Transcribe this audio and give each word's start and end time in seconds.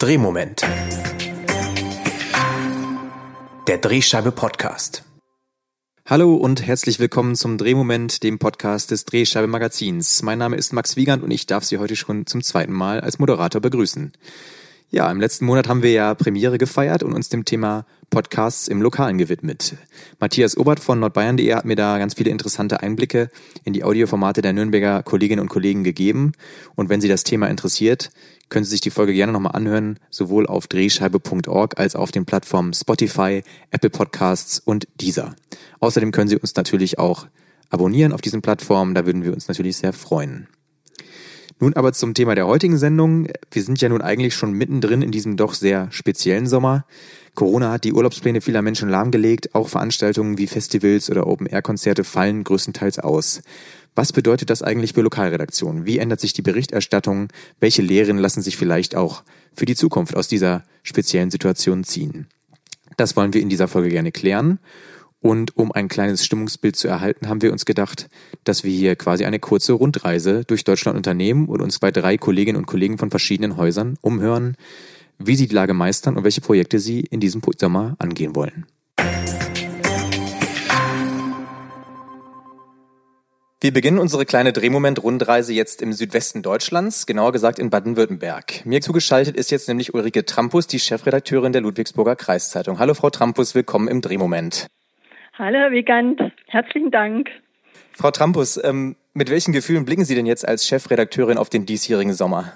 Drehmoment. 0.00 0.62
Der 3.68 3.76
Drehscheibe 3.76 4.32
Podcast. 4.32 5.04
Hallo 6.06 6.36
und 6.36 6.66
herzlich 6.66 6.98
willkommen 7.00 7.36
zum 7.36 7.58
Drehmoment, 7.58 8.22
dem 8.22 8.38
Podcast 8.38 8.92
des 8.92 9.04
Drehscheibe 9.04 9.46
Magazins. 9.46 10.22
Mein 10.22 10.38
Name 10.38 10.56
ist 10.56 10.72
Max 10.72 10.96
Wiegand 10.96 11.22
und 11.22 11.30
ich 11.30 11.44
darf 11.44 11.64
Sie 11.64 11.76
heute 11.76 11.96
schon 11.96 12.24
zum 12.24 12.42
zweiten 12.42 12.72
Mal 12.72 13.00
als 13.00 13.18
Moderator 13.18 13.60
begrüßen. 13.60 14.12
Ja, 14.92 15.08
im 15.08 15.20
letzten 15.20 15.44
Monat 15.44 15.68
haben 15.68 15.84
wir 15.84 15.92
ja 15.92 16.14
Premiere 16.14 16.58
gefeiert 16.58 17.04
und 17.04 17.12
uns 17.12 17.28
dem 17.28 17.44
Thema 17.44 17.86
Podcasts 18.10 18.66
im 18.66 18.82
Lokalen 18.82 19.18
gewidmet. 19.18 19.76
Matthias 20.18 20.56
Obert 20.56 20.80
von 20.80 20.98
nordbayern.de 20.98 21.54
hat 21.54 21.64
mir 21.64 21.76
da 21.76 21.96
ganz 21.98 22.14
viele 22.14 22.30
interessante 22.30 22.80
Einblicke 22.80 23.30
in 23.62 23.72
die 23.72 23.84
Audioformate 23.84 24.42
der 24.42 24.52
Nürnberger 24.52 25.04
Kolleginnen 25.04 25.42
und 25.42 25.48
Kollegen 25.48 25.84
gegeben. 25.84 26.32
Und 26.74 26.88
wenn 26.88 27.00
Sie 27.00 27.06
das 27.06 27.22
Thema 27.22 27.46
interessiert, 27.46 28.10
können 28.48 28.64
Sie 28.64 28.72
sich 28.72 28.80
die 28.80 28.90
Folge 28.90 29.14
gerne 29.14 29.32
nochmal 29.32 29.54
anhören, 29.54 30.00
sowohl 30.10 30.48
auf 30.48 30.66
drehscheibe.org 30.66 31.78
als 31.78 31.94
auch 31.94 32.00
auf 32.00 32.10
den 32.10 32.26
Plattformen 32.26 32.74
Spotify, 32.74 33.44
Apple 33.70 33.90
Podcasts 33.90 34.58
und 34.58 34.88
Deezer. 35.00 35.36
Außerdem 35.78 36.10
können 36.10 36.28
Sie 36.28 36.36
uns 36.36 36.56
natürlich 36.56 36.98
auch 36.98 37.28
abonnieren 37.68 38.12
auf 38.12 38.22
diesen 38.22 38.42
Plattformen, 38.42 38.96
da 38.96 39.06
würden 39.06 39.22
wir 39.22 39.32
uns 39.32 39.46
natürlich 39.46 39.76
sehr 39.76 39.92
freuen. 39.92 40.48
Nun 41.62 41.74
aber 41.74 41.92
zum 41.92 42.14
Thema 42.14 42.34
der 42.34 42.46
heutigen 42.46 42.78
Sendung. 42.78 43.28
Wir 43.50 43.62
sind 43.62 43.82
ja 43.82 43.90
nun 43.90 44.00
eigentlich 44.00 44.34
schon 44.34 44.52
mittendrin 44.52 45.02
in 45.02 45.10
diesem 45.10 45.36
doch 45.36 45.52
sehr 45.52 45.88
speziellen 45.92 46.46
Sommer. 46.46 46.86
Corona 47.34 47.70
hat 47.72 47.84
die 47.84 47.92
Urlaubspläne 47.92 48.40
vieler 48.40 48.62
Menschen 48.62 48.88
lahmgelegt. 48.88 49.54
Auch 49.54 49.68
Veranstaltungen 49.68 50.38
wie 50.38 50.46
Festivals 50.46 51.10
oder 51.10 51.26
Open-Air-Konzerte 51.26 52.02
fallen 52.02 52.44
größtenteils 52.44 52.98
aus. 52.98 53.42
Was 53.94 54.12
bedeutet 54.12 54.48
das 54.48 54.62
eigentlich 54.62 54.94
für 54.94 55.02
Lokalredaktionen? 55.02 55.84
Wie 55.84 55.98
ändert 55.98 56.20
sich 56.20 56.32
die 56.32 56.42
Berichterstattung? 56.42 57.28
Welche 57.60 57.82
Lehren 57.82 58.16
lassen 58.16 58.40
sich 58.40 58.56
vielleicht 58.56 58.96
auch 58.96 59.22
für 59.54 59.66
die 59.66 59.76
Zukunft 59.76 60.16
aus 60.16 60.28
dieser 60.28 60.64
speziellen 60.82 61.30
Situation 61.30 61.84
ziehen? 61.84 62.26
Das 62.96 63.16
wollen 63.16 63.34
wir 63.34 63.42
in 63.42 63.50
dieser 63.50 63.68
Folge 63.68 63.90
gerne 63.90 64.12
klären. 64.12 64.60
Und 65.22 65.54
um 65.58 65.70
ein 65.70 65.88
kleines 65.88 66.24
Stimmungsbild 66.24 66.76
zu 66.76 66.88
erhalten, 66.88 67.28
haben 67.28 67.42
wir 67.42 67.52
uns 67.52 67.66
gedacht, 67.66 68.08
dass 68.44 68.64
wir 68.64 68.72
hier 68.72 68.96
quasi 68.96 69.26
eine 69.26 69.38
kurze 69.38 69.74
Rundreise 69.74 70.44
durch 70.46 70.64
Deutschland 70.64 70.96
unternehmen 70.96 71.46
und 71.46 71.60
uns 71.60 71.78
bei 71.78 71.90
drei 71.90 72.16
Kolleginnen 72.16 72.56
und 72.56 72.66
Kollegen 72.66 72.96
von 72.96 73.10
verschiedenen 73.10 73.58
Häusern 73.58 73.98
umhören, 74.00 74.56
wie 75.18 75.36
sie 75.36 75.46
die 75.46 75.54
Lage 75.54 75.74
meistern 75.74 76.16
und 76.16 76.24
welche 76.24 76.40
Projekte 76.40 76.78
sie 76.78 77.00
in 77.00 77.20
diesem 77.20 77.42
Sommer 77.58 77.96
angehen 77.98 78.34
wollen. 78.34 78.64
Wir 83.62 83.74
beginnen 83.74 83.98
unsere 83.98 84.24
kleine 84.24 84.54
Drehmoment-Rundreise 84.54 85.52
jetzt 85.52 85.82
im 85.82 85.92
Südwesten 85.92 86.40
Deutschlands, 86.40 87.04
genauer 87.04 87.32
gesagt 87.32 87.58
in 87.58 87.68
Baden-Württemberg. 87.68 88.64
Mir 88.64 88.80
zugeschaltet 88.80 89.36
ist 89.36 89.50
jetzt 89.50 89.68
nämlich 89.68 89.92
Ulrike 89.92 90.24
Trampus, 90.24 90.66
die 90.66 90.80
Chefredakteurin 90.80 91.52
der 91.52 91.60
Ludwigsburger 91.60 92.16
Kreiszeitung. 92.16 92.78
Hallo 92.78 92.94
Frau 92.94 93.10
Trampus, 93.10 93.54
willkommen 93.54 93.88
im 93.88 94.00
Drehmoment. 94.00 94.70
Hallo, 95.40 95.56
Herr 95.56 95.70
Wiegand. 95.70 96.20
Herzlichen 96.48 96.90
Dank. 96.90 97.30
Frau 97.92 98.10
Trampus, 98.10 98.62
ähm, 98.62 98.94
mit 99.14 99.30
welchen 99.30 99.54
Gefühlen 99.54 99.86
blicken 99.86 100.04
Sie 100.04 100.14
denn 100.14 100.26
jetzt 100.26 100.46
als 100.46 100.68
Chefredakteurin 100.68 101.38
auf 101.38 101.48
den 101.48 101.64
diesjährigen 101.64 102.12
Sommer? 102.12 102.52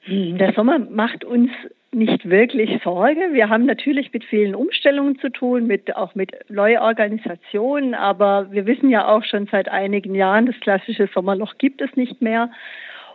Hm, 0.00 0.38
der 0.38 0.54
Sommer 0.54 0.80
macht 0.80 1.22
uns 1.22 1.52
nicht 1.92 2.28
wirklich 2.28 2.82
Sorge. 2.82 3.28
Wir 3.30 3.48
haben 3.48 3.64
natürlich 3.64 4.12
mit 4.12 4.24
vielen 4.24 4.56
Umstellungen 4.56 5.20
zu 5.20 5.30
tun, 5.30 5.68
mit, 5.68 5.94
auch 5.94 6.16
mit 6.16 6.32
Neuorganisationen, 6.48 7.94
aber 7.94 8.50
wir 8.50 8.66
wissen 8.66 8.90
ja 8.90 9.06
auch 9.06 9.22
schon 9.22 9.46
seit 9.46 9.68
einigen 9.68 10.16
Jahren, 10.16 10.46
das 10.46 10.58
klassische 10.58 11.08
Sommerloch 11.14 11.58
gibt 11.58 11.80
es 11.80 11.94
nicht 11.94 12.20
mehr. 12.20 12.50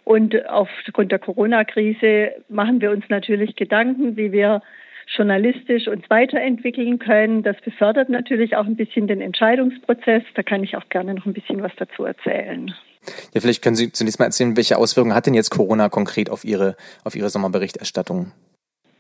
Und 0.06 0.48
aufgrund 0.48 1.12
der 1.12 1.20
Corona-Krise 1.20 2.32
machen 2.48 2.80
wir 2.80 2.92
uns 2.92 3.04
natürlich 3.10 3.58
Gedanken, 3.58 4.16
wie 4.16 4.32
wir 4.32 4.62
journalistisch 5.16 5.88
uns 5.88 6.10
weiterentwickeln 6.10 7.00
können. 7.00 7.44
Das 7.44 7.56
befördert 7.62 8.10
natürlich 8.10 8.56
auch 8.56 8.66
ein 8.66 8.76
bisschen 8.76 9.08
den 9.08 9.22
Entscheidungsprozess. 9.22 10.24
Da 10.36 10.44
kann 10.44 10.64
ich 10.64 10.76
auch 10.76 10.90
gerne 10.90 11.14
noch 11.14 11.26
ein 11.26 11.34
bisschen 11.34 11.62
was 11.62 11.72
dazu 11.78 12.04
erzählen. 12.04 12.74
Ja, 13.34 13.42
vielleicht 13.42 13.64
können 13.64 13.76
Sie 13.76 13.92
zunächst 13.92 14.20
mal 14.20 14.26
erzählen, 14.26 14.58
welche 14.58 14.78
Auswirkungen 14.78 15.16
hat 15.16 15.26
denn 15.26 15.34
jetzt 15.34 15.50
Corona 15.50 15.90
konkret 15.90 16.30
auf 16.30 16.44
Ihre, 16.44 16.76
auf 17.04 17.16
Ihre 17.16 17.30
Sommerberichterstattung? 17.30 18.32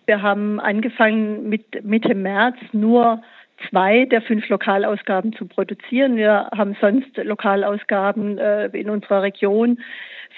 Wir 0.05 0.21
haben 0.21 0.61
angefangen 0.61 1.49
mit 1.49 1.83
Mitte 1.83 2.15
März 2.15 2.55
nur 2.71 3.21
zwei 3.69 4.05
der 4.05 4.21
fünf 4.21 4.47
Lokalausgaben 4.49 5.33
zu 5.33 5.45
produzieren. 5.45 6.15
Wir 6.15 6.49
haben 6.55 6.75
sonst 6.79 7.17
Lokalausgaben 7.17 8.37
äh, 8.37 8.67
in 8.67 8.89
unserer 8.89 9.23
Region 9.23 9.79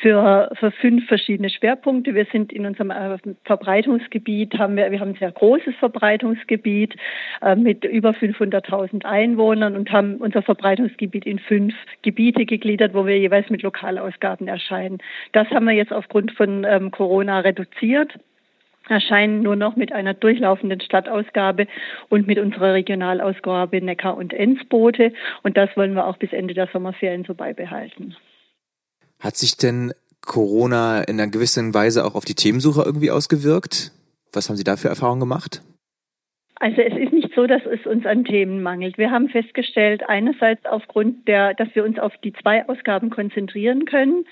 für, 0.02 0.50
für 0.60 0.72
fünf 0.72 1.08
verschiedene 1.08 1.50
Schwerpunkte. 1.50 2.16
Wir 2.16 2.26
sind 2.32 2.54
in 2.54 2.66
unserem 2.66 2.92
äh, 2.92 3.18
Verbreitungsgebiet, 3.44 4.58
haben 4.58 4.78
wir, 4.78 4.92
wir 4.92 5.00
haben 5.00 5.10
ein 5.10 5.20
sehr 5.20 5.32
großes 5.32 5.76
Verbreitungsgebiet 5.76 6.96
äh, 7.42 7.56
mit 7.56 7.84
über 7.84 8.12
500.000 8.12 9.06
Einwohnern 9.06 9.76
und 9.76 9.92
haben 9.92 10.16
unser 10.18 10.42
Verbreitungsgebiet 10.42 11.26
in 11.26 11.40
fünf 11.40 11.74
Gebiete 12.02 12.46
gegliedert, 12.46 12.94
wo 12.94 13.06
wir 13.06 13.18
jeweils 13.18 13.50
mit 13.50 13.62
Lokalausgaben 13.62 14.48
erscheinen. 14.48 15.00
Das 15.34 15.50
haben 15.50 15.66
wir 15.66 15.74
jetzt 15.74 15.92
aufgrund 15.92 16.32
von 16.32 16.66
ähm, 16.68 16.92
Corona 16.92 17.40
reduziert 17.40 18.14
erscheinen 18.90 19.42
nur 19.42 19.56
noch 19.56 19.76
mit 19.76 19.92
einer 19.92 20.14
durchlaufenden 20.14 20.82
Stadtausgabe 20.82 21.68
und 22.10 22.28
mit 22.28 22.40
unserer 22.40 22.74
Regionalausgabe 22.74 23.82
Neckar 23.82 24.18
und 24.18 24.34
Enzboote. 24.34 25.14
Und 25.44 25.58
das 25.58 25.70
wollen 25.76 25.94
wir 25.94 26.08
auch 26.08 26.18
bis 26.18 26.34
Ende 26.34 26.54
der 26.54 26.68
Sommerferien 26.72 27.26
so 27.26 27.34
beibehalten. 27.34 28.16
Hat 29.20 29.36
sich 29.36 29.58
denn 29.58 29.94
Corona 30.22 31.02
in 31.02 31.20
einer 31.20 31.32
gewissen 31.32 31.74
Weise 31.74 32.06
auch 32.06 32.16
auf 32.16 32.26
die 32.26 32.36
Themensuche 32.36 32.84
irgendwie 32.84 33.12
ausgewirkt? 33.12 33.92
Was 34.34 34.50
haben 34.50 34.56
Sie 34.56 34.64
da 34.64 34.78
für 34.78 34.90
Erfahrungen 34.90 35.20
gemacht? 35.20 35.62
Also 36.60 36.82
es 36.82 36.94
ist 36.98 37.14
nicht 37.14 37.34
so, 37.36 37.48
dass 37.48 37.62
es 37.66 37.86
uns 37.86 38.06
an 38.06 38.26
Themen 38.26 38.62
mangelt. 38.62 38.98
Wir 38.98 39.12
haben 39.12 39.30
festgestellt, 39.30 40.04
einerseits 40.08 40.66
aufgrund 40.66 41.28
der, 41.28 41.54
dass 41.54 41.70
wir 41.74 41.86
uns 41.86 41.98
auf 41.98 42.16
die 42.18 42.34
zwei 42.34 42.68
Ausgaben 42.68 43.10
konzentrieren 43.10 43.86
können, 43.86 44.26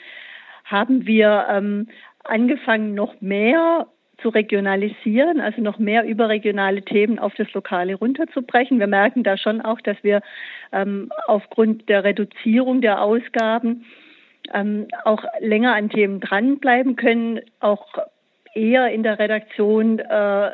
haben 0.66 1.06
wir 1.06 1.48
ähm, 1.50 1.88
angefangen, 2.26 2.94
noch 2.94 3.22
mehr 3.22 3.88
zu 4.22 4.30
regionalisieren, 4.30 5.40
also 5.40 5.62
noch 5.62 5.78
mehr 5.78 6.06
überregionale 6.06 6.82
Themen 6.82 7.20
auf 7.20 7.36
das 7.36 7.52
Lokale 7.54 7.96
runterzubrechen. 7.96 8.80
Wir 8.80 8.88
merken 8.88 9.24
da 9.24 9.38
schon 9.38 9.62
auch, 9.62 9.80
dass 9.82 9.98
wir 10.02 10.22
ähm, 10.72 11.12
aufgrund 11.28 11.88
der 11.88 12.04
Reduzierung 12.04 12.82
der 12.82 13.02
Ausgaben 13.02 13.86
ähm, 14.54 14.88
auch 15.04 15.24
länger 15.40 15.76
an 15.76 15.90
Themen 15.90 16.20
dranbleiben 16.20 16.96
können, 16.96 17.42
auch 17.60 17.86
eher 18.54 18.90
in 18.92 19.04
der 19.04 19.20
Redaktion 19.20 20.00
äh, 20.00 20.52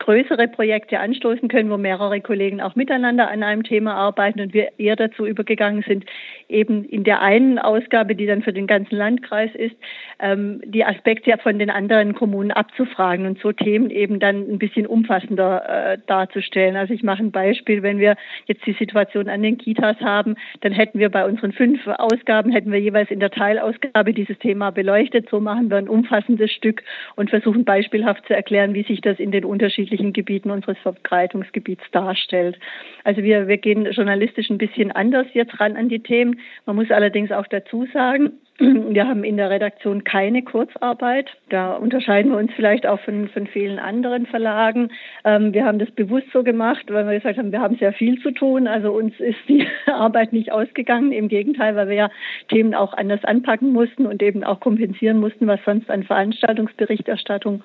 größere 0.00 0.48
Projekte 0.48 0.98
anstoßen 0.98 1.48
können, 1.48 1.70
wo 1.70 1.76
mehrere 1.76 2.20
Kollegen 2.20 2.60
auch 2.60 2.74
miteinander 2.74 3.30
an 3.30 3.42
einem 3.42 3.62
Thema 3.62 3.94
arbeiten 3.94 4.40
und 4.40 4.52
wir 4.52 4.72
eher 4.78 4.96
dazu 4.96 5.24
übergegangen 5.24 5.84
sind, 5.86 6.04
eben 6.48 6.84
in 6.84 7.04
der 7.04 7.20
einen 7.22 7.58
Ausgabe, 7.58 8.16
die 8.16 8.26
dann 8.26 8.42
für 8.42 8.52
den 8.52 8.66
ganzen 8.66 8.96
Landkreis 8.96 9.54
ist, 9.54 9.76
ähm, 10.18 10.60
die 10.64 10.84
Aspekte 10.84 11.30
von 11.42 11.58
den 11.58 11.70
anderen 11.70 12.14
Kommunen 12.14 12.50
abzufragen 12.50 13.26
und 13.26 13.38
so 13.40 13.52
Themen 13.52 13.90
eben 13.90 14.18
dann 14.18 14.50
ein 14.50 14.58
bisschen 14.58 14.86
umfassender 14.86 15.92
äh, 15.92 15.98
darzustellen. 16.06 16.76
Also 16.76 16.92
ich 16.94 17.02
mache 17.02 17.22
ein 17.22 17.30
Beispiel, 17.30 17.82
wenn 17.82 17.98
wir 17.98 18.16
jetzt 18.46 18.66
die 18.66 18.72
Situation 18.72 19.28
an 19.28 19.42
den 19.42 19.58
Kitas 19.58 20.00
haben, 20.00 20.34
dann 20.62 20.72
hätten 20.72 20.98
wir 20.98 21.10
bei 21.10 21.24
unseren 21.24 21.52
fünf 21.52 21.86
Ausgaben, 21.86 22.50
hätten 22.52 22.72
wir 22.72 22.80
jeweils 22.80 23.10
in 23.10 23.20
der 23.20 23.30
Teilausgabe 23.30 24.12
dieses 24.12 24.38
Thema 24.38 24.70
beleuchtet. 24.70 25.28
So 25.30 25.40
machen 25.40 25.70
wir 25.70 25.76
ein 25.76 25.88
umfassendes 25.88 26.50
Stück 26.50 26.82
und 27.16 27.30
versuchen 27.30 27.64
beispielhaft 27.64 28.26
zu 28.26 28.34
erklären, 28.34 28.74
wie 28.74 28.82
sich 28.82 29.00
das 29.02 29.18
in 29.18 29.30
den 29.30 29.44
unterschiedlichen 29.44 29.99
unterschiedlichen 30.00 30.12
Gebieten 30.12 30.50
unseres 30.50 30.78
Verbreitungsgebiets 30.78 31.84
darstellt. 31.92 32.58
Also 33.04 33.22
wir, 33.22 33.48
wir 33.48 33.58
gehen 33.58 33.86
journalistisch 33.90 34.50
ein 34.50 34.58
bisschen 34.58 34.90
anders 34.90 35.26
jetzt 35.34 35.60
ran 35.60 35.76
an 35.76 35.88
die 35.88 36.00
Themen. 36.00 36.40
Man 36.66 36.76
muss 36.76 36.90
allerdings 36.90 37.30
auch 37.30 37.46
dazu 37.46 37.86
sagen, 37.92 38.32
wir 38.90 39.08
haben 39.08 39.24
in 39.24 39.38
der 39.38 39.48
Redaktion 39.48 40.04
keine 40.04 40.42
Kurzarbeit. 40.42 41.30
Da 41.48 41.72
unterscheiden 41.72 42.30
wir 42.30 42.38
uns 42.38 42.52
vielleicht 42.54 42.86
auch 42.86 43.00
von, 43.00 43.28
von 43.28 43.46
vielen 43.46 43.78
anderen 43.78 44.26
Verlagen. 44.26 44.90
Ähm, 45.24 45.54
wir 45.54 45.64
haben 45.64 45.78
das 45.78 45.90
bewusst 45.92 46.26
so 46.32 46.42
gemacht, 46.42 46.84
weil 46.88 47.06
wir 47.06 47.14
gesagt 47.14 47.38
haben, 47.38 47.52
wir 47.52 47.60
haben 47.60 47.76
sehr 47.76 47.94
viel 47.94 48.20
zu 48.20 48.32
tun. 48.32 48.66
Also 48.66 48.92
uns 48.92 49.18
ist 49.18 49.38
die 49.48 49.66
Arbeit 49.86 50.34
nicht 50.34 50.52
ausgegangen. 50.52 51.10
Im 51.12 51.28
Gegenteil, 51.28 51.74
weil 51.74 51.88
wir 51.88 51.96
ja 51.96 52.10
Themen 52.48 52.74
auch 52.74 52.92
anders 52.92 53.24
anpacken 53.24 53.72
mussten 53.72 54.04
und 54.04 54.22
eben 54.22 54.44
auch 54.44 54.60
kompensieren 54.60 55.18
mussten, 55.18 55.46
was 55.46 55.60
sonst 55.64 55.90
an 55.90 56.02
Veranstaltungsberichterstattung 56.02 57.62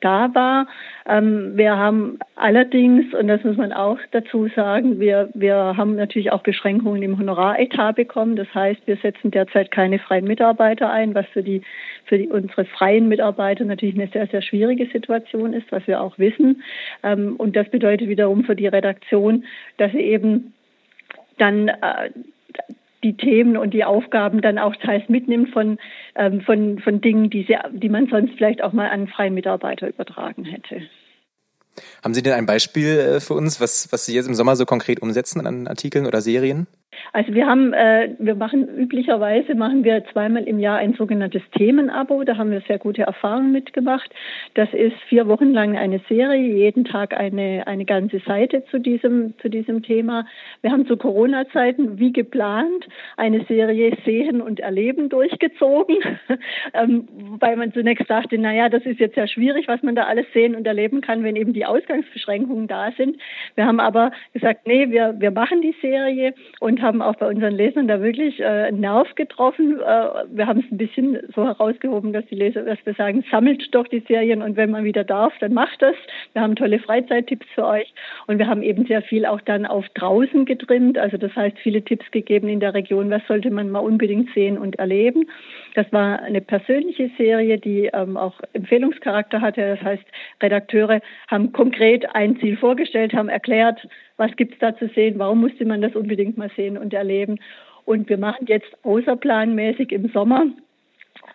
da 0.00 0.34
war. 0.34 0.66
Ähm, 1.06 1.56
wir 1.56 1.76
haben 1.76 2.18
allerdings, 2.36 3.12
und 3.14 3.28
das 3.28 3.44
muss 3.44 3.56
man 3.56 3.72
auch 3.72 3.98
dazu 4.12 4.48
sagen, 4.54 4.98
wir, 4.98 5.28
wir 5.34 5.74
haben 5.76 5.96
natürlich 5.96 6.32
auch 6.32 6.42
Beschränkungen 6.42 7.02
im 7.02 7.18
Honoraretat 7.18 7.96
bekommen. 7.96 8.36
Das 8.36 8.52
heißt, 8.54 8.80
wir 8.86 8.96
setzen 8.96 9.30
derzeit 9.30 9.70
keine 9.70 9.98
freien 9.98 10.26
Mitarbeiter 10.38 10.90
ein, 10.90 11.14
was 11.14 11.26
für 11.32 11.42
die 11.42 11.62
für 12.04 12.16
die, 12.16 12.28
unsere 12.28 12.64
freien 12.64 13.08
Mitarbeiter 13.08 13.64
natürlich 13.64 13.96
eine 13.96 14.08
sehr, 14.08 14.26
sehr 14.28 14.40
schwierige 14.40 14.86
Situation 14.86 15.52
ist, 15.52 15.70
was 15.70 15.86
wir 15.86 16.00
auch 16.00 16.18
wissen. 16.18 16.62
Ähm, 17.02 17.36
und 17.36 17.56
das 17.56 17.68
bedeutet 17.68 18.08
wiederum 18.08 18.44
für 18.44 18.56
die 18.56 18.68
Redaktion, 18.68 19.44
dass 19.76 19.92
sie 19.92 19.98
eben 19.98 20.54
dann 21.38 21.68
äh, 21.68 22.10
die 23.02 23.16
Themen 23.16 23.56
und 23.56 23.74
die 23.74 23.84
Aufgaben 23.84 24.40
dann 24.40 24.58
auch 24.58 24.74
teils 24.76 25.08
mitnimmt 25.08 25.50
von, 25.50 25.78
ähm, 26.14 26.40
von, 26.40 26.78
von 26.78 27.00
Dingen, 27.00 27.30
die, 27.30 27.42
sie, 27.42 27.56
die 27.72 27.88
man 27.88 28.08
sonst 28.08 28.34
vielleicht 28.36 28.62
auch 28.62 28.72
mal 28.72 28.88
an 28.88 29.08
freien 29.08 29.34
Mitarbeiter 29.34 29.88
übertragen 29.88 30.44
hätte. 30.44 30.82
Haben 32.02 32.14
Sie 32.14 32.22
denn 32.22 32.32
ein 32.32 32.46
Beispiel 32.46 32.98
äh, 32.98 33.20
für 33.20 33.34
uns, 33.34 33.60
was, 33.60 33.92
was 33.92 34.06
Sie 34.06 34.14
jetzt 34.14 34.28
im 34.28 34.34
Sommer 34.34 34.56
so 34.56 34.64
konkret 34.64 35.02
umsetzen 35.02 35.46
an 35.46 35.66
Artikeln 35.66 36.06
oder 36.06 36.20
Serien? 36.20 36.66
Also 37.12 37.34
wir 37.34 37.46
haben, 37.46 37.72
äh, 37.72 38.10
wir 38.18 38.34
machen 38.34 38.68
üblicherweise 38.68 39.54
machen 39.54 39.84
wir 39.84 40.04
zweimal 40.12 40.44
im 40.44 40.58
Jahr 40.58 40.78
ein 40.78 40.94
sogenanntes 40.94 41.42
Themenabo. 41.56 42.24
Da 42.24 42.36
haben 42.36 42.50
wir 42.50 42.60
sehr 42.62 42.78
gute 42.78 43.02
Erfahrungen 43.02 43.52
mitgemacht. 43.52 44.10
Das 44.54 44.72
ist 44.72 44.96
vier 45.08 45.26
Wochen 45.28 45.52
lang 45.52 45.76
eine 45.76 46.00
Serie, 46.08 46.54
jeden 46.54 46.84
Tag 46.84 47.18
eine 47.18 47.66
eine 47.66 47.84
ganze 47.84 48.18
Seite 48.20 48.64
zu 48.70 48.78
diesem 48.78 49.34
zu 49.38 49.48
diesem 49.48 49.82
Thema. 49.82 50.26
Wir 50.62 50.70
haben 50.70 50.86
zu 50.86 50.96
Corona-Zeiten 50.96 51.98
wie 51.98 52.12
geplant 52.12 52.86
eine 53.16 53.44
Serie 53.44 53.96
Sehen 54.04 54.40
und 54.40 54.60
Erleben 54.60 55.08
durchgezogen, 55.08 55.96
ähm, 56.74 57.08
wobei 57.30 57.56
man 57.56 57.72
zunächst 57.72 58.08
dachte, 58.08 58.36
na 58.38 58.52
ja, 58.54 58.68
das 58.68 58.84
ist 58.84 59.00
jetzt 59.00 59.16
ja 59.16 59.26
schwierig, 59.26 59.68
was 59.68 59.82
man 59.82 59.94
da 59.94 60.04
alles 60.04 60.26
sehen 60.32 60.54
und 60.54 60.66
erleben 60.66 61.00
kann, 61.00 61.24
wenn 61.24 61.36
eben 61.36 61.52
die 61.52 61.66
Ausgangsbeschränkungen 61.66 62.68
da 62.68 62.92
sind. 62.96 63.16
Wir 63.54 63.66
haben 63.66 63.80
aber 63.80 64.12
gesagt, 64.32 64.66
nee, 64.66 64.90
wir 64.90 65.16
wir 65.18 65.30
machen 65.30 65.62
die 65.62 65.74
Serie 65.80 66.34
und 66.60 66.82
haben 66.82 67.02
auch 67.08 67.16
bei 67.16 67.26
unseren 67.26 67.54
Lesern 67.54 67.88
da 67.88 68.02
wirklich 68.02 68.38
äh, 68.40 68.70
Nerv 68.70 69.14
getroffen. 69.14 69.80
Äh, 69.80 70.08
wir 70.30 70.46
haben 70.46 70.60
es 70.60 70.70
ein 70.70 70.76
bisschen 70.76 71.18
so 71.34 71.44
herausgehoben, 71.44 72.12
dass 72.12 72.26
die 72.26 72.34
Leser, 72.34 72.62
dass 72.62 72.78
wir 72.84 72.94
sagen, 72.94 73.24
sammelt 73.30 73.74
doch 73.74 73.88
die 73.88 74.04
Serien 74.06 74.42
und 74.42 74.56
wenn 74.56 74.70
man 74.70 74.84
wieder 74.84 75.04
darf, 75.04 75.32
dann 75.40 75.54
macht 75.54 75.80
das. 75.80 75.96
Wir 76.34 76.42
haben 76.42 76.54
tolle 76.54 76.78
Freizeittipps 76.78 77.46
für 77.54 77.66
euch 77.66 77.92
und 78.26 78.38
wir 78.38 78.46
haben 78.46 78.62
eben 78.62 78.84
sehr 78.86 79.00
viel 79.02 79.24
auch 79.24 79.40
dann 79.40 79.64
auf 79.64 79.86
draußen 79.94 80.44
getrimmt. 80.44 80.98
Also 80.98 81.16
das 81.16 81.34
heißt, 81.34 81.58
viele 81.58 81.82
Tipps 81.82 82.10
gegeben 82.10 82.48
in 82.48 82.60
der 82.60 82.74
Region, 82.74 83.10
was 83.10 83.22
sollte 83.26 83.50
man 83.50 83.70
mal 83.70 83.80
unbedingt 83.80 84.28
sehen 84.34 84.58
und 84.58 84.78
erleben. 84.78 85.26
Das 85.78 85.92
war 85.92 86.20
eine 86.22 86.40
persönliche 86.40 87.08
Serie, 87.16 87.56
die 87.56 87.88
ähm, 87.92 88.16
auch 88.16 88.40
Empfehlungscharakter 88.52 89.40
hatte. 89.40 89.76
Das 89.76 89.80
heißt, 89.80 90.02
Redakteure 90.42 91.00
haben 91.28 91.52
konkret 91.52 92.04
ein 92.16 92.36
Ziel 92.40 92.56
vorgestellt, 92.56 93.12
haben 93.12 93.28
erklärt, 93.28 93.86
was 94.16 94.34
gibt 94.34 94.54
es 94.54 94.58
da 94.58 94.76
zu 94.76 94.88
sehen, 94.88 95.20
warum 95.20 95.40
musste 95.40 95.64
man 95.64 95.80
das 95.80 95.94
unbedingt 95.94 96.36
mal 96.36 96.50
sehen 96.56 96.76
und 96.76 96.92
erleben. 96.92 97.38
Und 97.84 98.08
wir 98.08 98.18
machen 98.18 98.46
jetzt 98.48 98.66
außerplanmäßig 98.82 99.92
im 99.92 100.08
Sommer 100.08 100.46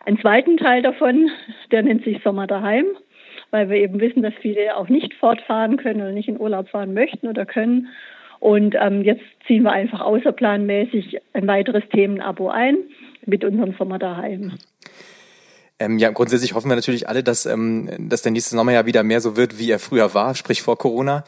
einen 0.06 0.20
zweiten 0.20 0.58
Teil 0.58 0.82
davon, 0.82 1.32
der 1.72 1.84
nennt 1.84 2.04
sich 2.04 2.22
Sommer 2.22 2.46
daheim, 2.46 2.88
weil 3.52 3.70
wir 3.70 3.78
eben 3.78 4.02
wissen, 4.02 4.24
dass 4.24 4.34
viele 4.42 4.76
auch 4.76 4.90
nicht 4.90 5.14
fortfahren 5.14 5.78
können 5.78 6.02
oder 6.02 6.12
nicht 6.12 6.28
in 6.28 6.38
Urlaub 6.38 6.68
fahren 6.68 6.94
möchten 6.94 7.30
oder 7.30 7.46
können. 7.46 7.88
Und 8.42 8.76
ähm, 8.78 9.04
jetzt 9.04 9.24
ziehen 9.48 9.64
wir 9.64 9.72
einfach 9.72 10.02
außerplanmäßig 10.02 11.22
ein 11.32 11.48
weiteres 11.48 11.88
Themenabo 11.94 12.50
ein 12.50 12.76
mit 13.26 13.44
unserem 13.44 13.76
Sommer 13.78 14.00
daheim. 14.00 14.54
Ähm, 15.80 15.98
ja, 15.98 16.12
grundsätzlich 16.12 16.54
hoffen 16.54 16.70
wir 16.70 16.76
natürlich 16.76 17.10
alle, 17.10 17.24
dass, 17.24 17.46
ähm, 17.46 17.90
dass 17.98 18.22
der 18.22 18.32
nächste 18.32 18.56
Sommer 18.56 18.72
ja 18.72 18.86
wieder 18.86 19.04
mehr 19.04 19.22
so 19.22 19.36
wird, 19.36 19.60
wie 19.60 19.72
er 19.72 19.80
früher 19.80 20.14
war, 20.14 20.36
sprich 20.36 20.62
vor 20.62 20.78
Corona. 20.78 21.24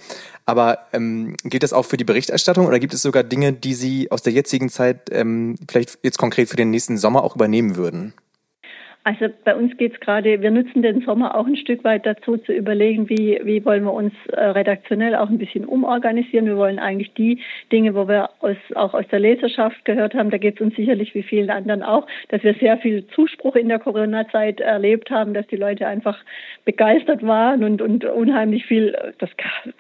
Aber 0.45 0.79
ähm, 0.93 1.35
gilt 1.43 1.63
das 1.63 1.73
auch 1.73 1.85
für 1.85 1.97
die 1.97 2.03
Berichterstattung 2.03 2.67
oder 2.67 2.79
gibt 2.79 2.93
es 2.93 3.01
sogar 3.01 3.23
Dinge, 3.23 3.53
die 3.53 3.73
Sie 3.73 4.11
aus 4.11 4.21
der 4.21 4.33
jetzigen 4.33 4.69
Zeit 4.69 5.09
ähm, 5.11 5.55
vielleicht 5.67 5.97
jetzt 6.03 6.19
konkret 6.19 6.49
für 6.49 6.55
den 6.55 6.69
nächsten 6.69 6.97
Sommer 6.97 7.23
auch 7.23 7.35
übernehmen 7.35 7.75
würden? 7.75 8.13
Also 9.07 9.27
bei 9.43 9.55
uns 9.55 9.77
geht 9.77 9.93
es 9.93 9.99
gerade, 9.99 10.41
wir 10.41 10.49
nutzen 10.49 10.81
den 10.81 11.01
Sommer 11.01 11.35
auch 11.35 11.45
ein 11.45 11.57
Stück 11.57 11.83
weit 11.83 12.07
dazu 12.07 12.37
zu 12.37 12.51
überlegen, 12.51 13.07
wie, 13.07 13.39
wie 13.43 13.63
wollen 13.63 13.83
wir 13.83 13.93
uns 13.93 14.13
äh, 14.33 14.43
redaktionell 14.43 15.13
auch 15.13 15.29
ein 15.29 15.37
bisschen 15.37 15.63
umorganisieren. 15.63 16.47
Wir 16.47 16.57
wollen 16.57 16.79
eigentlich 16.79 17.13
die 17.13 17.39
Dinge, 17.71 17.93
wo 17.93 18.07
wir 18.07 18.31
aus, 18.39 18.57
auch 18.73 18.95
aus 18.95 19.05
der 19.11 19.19
Leserschaft 19.19 19.85
gehört 19.85 20.15
haben, 20.15 20.31
da 20.31 20.39
geht 20.39 20.55
es 20.55 20.61
uns 20.61 20.75
sicherlich 20.75 21.13
wie 21.13 21.21
vielen 21.21 21.51
anderen 21.51 21.83
auch, 21.83 22.07
dass 22.29 22.41
wir 22.41 22.55
sehr 22.55 22.79
viel 22.79 23.05
Zuspruch 23.09 23.55
in 23.55 23.69
der 23.69 23.77
Corona-Zeit 23.77 24.59
erlebt 24.59 25.11
haben, 25.11 25.35
dass 25.35 25.45
die 25.45 25.55
Leute 25.55 25.85
einfach 25.85 26.17
begeistert 26.65 27.21
waren 27.21 27.63
und, 27.63 27.83
und 27.83 28.05
unheimlich 28.05 28.65
viel, 28.65 28.97
das 29.19 29.29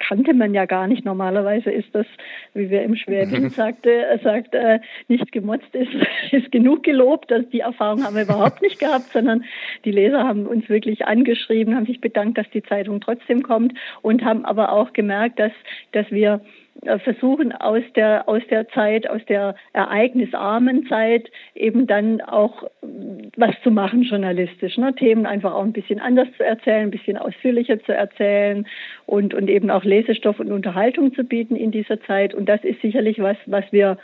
kannte 0.07 0.35
man 0.35 0.53
ja 0.53 0.65
gar 0.65 0.85
nicht. 0.85 1.03
Normalerweise 1.03 1.71
ist 1.71 1.89
das, 1.93 2.05
wie 2.53 2.69
wir 2.69 2.83
im 2.83 2.95
Schwäbischen 2.95 3.49
sagte, 3.49 4.19
sagt, 4.23 4.53
äh, 4.53 4.81
nicht 5.07 5.31
gemotzt 5.31 5.73
ist, 5.73 5.89
ist 6.31 6.51
genug 6.51 6.83
gelobt. 6.83 7.31
dass 7.31 7.49
die 7.49 7.61
Erfahrung 7.61 8.03
haben 8.03 8.15
wir 8.15 8.21
überhaupt 8.21 8.61
nicht 8.61 8.79
gehabt 8.79 9.14
sondern 9.15 9.45
die 9.85 9.91
Leser 9.91 10.23
haben 10.23 10.45
uns 10.45 10.69
wirklich 10.69 11.07
angeschrieben, 11.07 11.75
haben 11.75 11.85
sich 11.87 12.01
bedankt, 12.01 12.37
dass 12.37 12.49
die 12.51 12.61
Zeitung 12.61 13.01
trotzdem 13.01 13.41
kommt 13.41 13.73
und 14.01 14.23
haben 14.23 14.45
aber 14.45 14.71
auch 14.71 14.93
gemerkt, 14.93 15.39
dass, 15.39 15.53
dass 15.93 16.11
wir 16.11 16.41
äh, 16.81 16.99
versuchen 16.99 17.53
aus 17.53 17.83
der 17.95 18.27
aus 18.27 18.41
der 18.49 18.67
Zeit, 18.69 19.09
aus 19.09 19.21
der 19.27 19.55
ereignisarmen 19.71 20.85
Zeit 20.87 21.31
eben 21.55 21.87
dann 21.87 22.19
auch 22.19 22.63
mm, 22.81 23.29
was 23.37 23.55
zu 23.63 23.71
machen 23.71 24.03
journalistisch, 24.03 24.77
ne? 24.77 24.93
Themen 24.93 25.25
einfach 25.25 25.53
auch 25.53 25.63
ein 25.63 25.71
bisschen 25.71 26.01
anders 26.01 26.27
zu 26.35 26.43
erzählen, 26.43 26.83
ein 26.83 26.91
bisschen 26.91 27.17
ausführlicher 27.17 27.81
zu 27.83 27.93
erzählen 27.93 28.67
und 29.05 29.33
und 29.33 29.49
eben 29.49 29.71
auch 29.71 29.85
Lesestoff 29.85 30.39
und 30.39 30.51
Unterhaltung 30.51 31.13
zu 31.13 31.23
bieten 31.23 31.55
in 31.55 31.71
dieser 31.71 32.01
Zeit 32.01 32.33
und 32.33 32.49
das 32.49 32.61
ist 32.63 32.81
sicherlich 32.81 33.19
was, 33.19 33.37
was 33.45 33.63
wir 33.71 33.97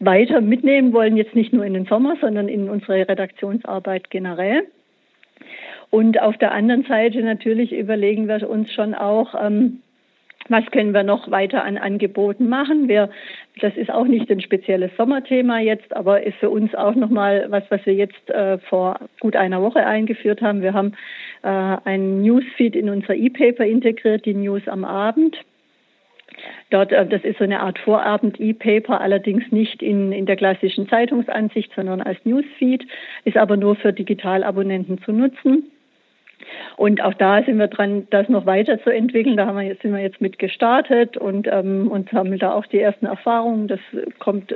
weiter 0.00 0.40
mitnehmen 0.40 0.92
wollen, 0.92 1.16
jetzt 1.16 1.34
nicht 1.34 1.52
nur 1.52 1.64
in 1.64 1.74
den 1.74 1.86
Sommer, 1.86 2.16
sondern 2.20 2.48
in 2.48 2.68
unsere 2.68 3.08
Redaktionsarbeit 3.08 4.10
generell. 4.10 4.64
Und 5.90 6.20
auf 6.20 6.36
der 6.38 6.52
anderen 6.52 6.84
Seite 6.84 7.22
natürlich 7.22 7.72
überlegen 7.72 8.26
wir 8.26 8.48
uns 8.48 8.72
schon 8.72 8.94
auch, 8.94 9.34
ähm, 9.40 9.80
was 10.48 10.66
können 10.72 10.92
wir 10.92 11.04
noch 11.04 11.30
weiter 11.30 11.64
an 11.64 11.78
Angeboten 11.78 12.48
machen? 12.48 12.88
Wir, 12.88 13.08
das 13.60 13.76
ist 13.76 13.90
auch 13.90 14.04
nicht 14.04 14.30
ein 14.30 14.40
spezielles 14.40 14.90
Sommerthema 14.96 15.60
jetzt, 15.60 15.94
aber 15.96 16.22
ist 16.22 16.36
für 16.38 16.50
uns 16.50 16.74
auch 16.74 16.94
nochmal 16.94 17.46
was, 17.48 17.64
was 17.70 17.84
wir 17.86 17.94
jetzt 17.94 18.28
äh, 18.30 18.58
vor 18.58 18.98
gut 19.20 19.36
einer 19.36 19.62
Woche 19.62 19.86
eingeführt 19.86 20.42
haben. 20.42 20.60
Wir 20.60 20.74
haben 20.74 20.92
äh, 21.42 21.48
einen 21.48 22.22
Newsfeed 22.22 22.76
in 22.76 22.90
unser 22.90 23.14
E-Paper 23.14 23.64
integriert, 23.64 24.26
die 24.26 24.34
News 24.34 24.66
am 24.66 24.84
Abend. 24.84 25.36
Dort, 26.70 26.92
äh, 26.92 27.06
das 27.06 27.22
ist 27.24 27.38
so 27.38 27.44
eine 27.44 27.60
Art 27.60 27.78
Vorabend-E-Paper, 27.78 29.00
allerdings 29.00 29.44
nicht 29.50 29.82
in, 29.82 30.12
in 30.12 30.26
der 30.26 30.36
klassischen 30.36 30.88
Zeitungsansicht, 30.88 31.72
sondern 31.74 32.00
als 32.00 32.18
Newsfeed, 32.24 32.86
ist 33.24 33.36
aber 33.36 33.56
nur 33.56 33.76
für 33.76 33.92
Digitalabonnenten 33.92 34.98
zu 35.02 35.12
nutzen. 35.12 35.70
Und 36.76 37.02
auch 37.02 37.14
da 37.14 37.42
sind 37.42 37.58
wir 37.58 37.68
dran, 37.68 38.06
das 38.10 38.28
noch 38.28 38.46
weiterzuentwickeln. 38.46 39.36
Da 39.36 39.46
haben 39.46 39.56
wir 39.56 39.64
jetzt, 39.64 39.82
sind 39.82 39.92
wir 39.92 40.02
jetzt 40.02 40.20
mit 40.20 40.38
gestartet 40.38 41.16
und, 41.16 41.46
ähm, 41.50 41.88
und 41.90 42.12
haben 42.12 42.36
da 42.38 42.52
auch 42.52 42.66
die 42.66 42.80
ersten 42.80 43.06
Erfahrungen. 43.06 43.68
Das 43.68 43.80
kommt 44.18 44.54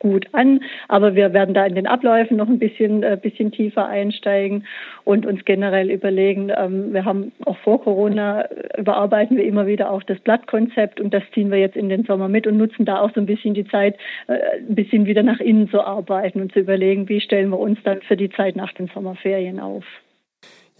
gut 0.00 0.26
an, 0.32 0.60
aber 0.88 1.14
wir 1.14 1.32
werden 1.32 1.54
da 1.54 1.64
in 1.64 1.76
den 1.76 1.86
Abläufen 1.86 2.36
noch 2.36 2.48
ein 2.48 2.58
bisschen, 2.58 3.04
äh, 3.04 3.16
bisschen 3.20 3.52
tiefer 3.52 3.86
einsteigen 3.86 4.66
und 5.04 5.26
uns 5.26 5.44
generell 5.44 5.90
überlegen. 5.90 6.50
Ähm, 6.56 6.92
wir 6.92 7.04
haben 7.04 7.32
auch 7.44 7.58
vor 7.58 7.82
Corona 7.82 8.42
äh, 8.42 8.80
überarbeiten 8.80 9.36
wir 9.36 9.44
immer 9.44 9.66
wieder 9.66 9.90
auch 9.90 10.02
das 10.02 10.18
Blattkonzept 10.20 11.00
und 11.00 11.14
das 11.14 11.22
ziehen 11.32 11.50
wir 11.50 11.58
jetzt 11.58 11.76
in 11.76 11.88
den 11.88 12.04
Sommer 12.04 12.28
mit 12.28 12.46
und 12.46 12.56
nutzen 12.56 12.86
da 12.86 13.00
auch 13.00 13.12
so 13.14 13.20
ein 13.20 13.26
bisschen 13.26 13.54
die 13.54 13.66
Zeit, 13.66 13.96
äh, 14.26 14.38
ein 14.58 14.74
bisschen 14.74 15.06
wieder 15.06 15.22
nach 15.22 15.38
innen 15.38 15.68
zu 15.68 15.82
arbeiten 15.82 16.40
und 16.40 16.52
zu 16.52 16.60
überlegen, 16.60 17.08
wie 17.08 17.20
stellen 17.20 17.50
wir 17.50 17.58
uns 17.58 17.78
dann 17.84 18.00
für 18.00 18.16
die 18.16 18.30
Zeit 18.30 18.56
nach 18.56 18.72
den 18.72 18.88
Sommerferien 18.88 19.60
auf. 19.60 19.84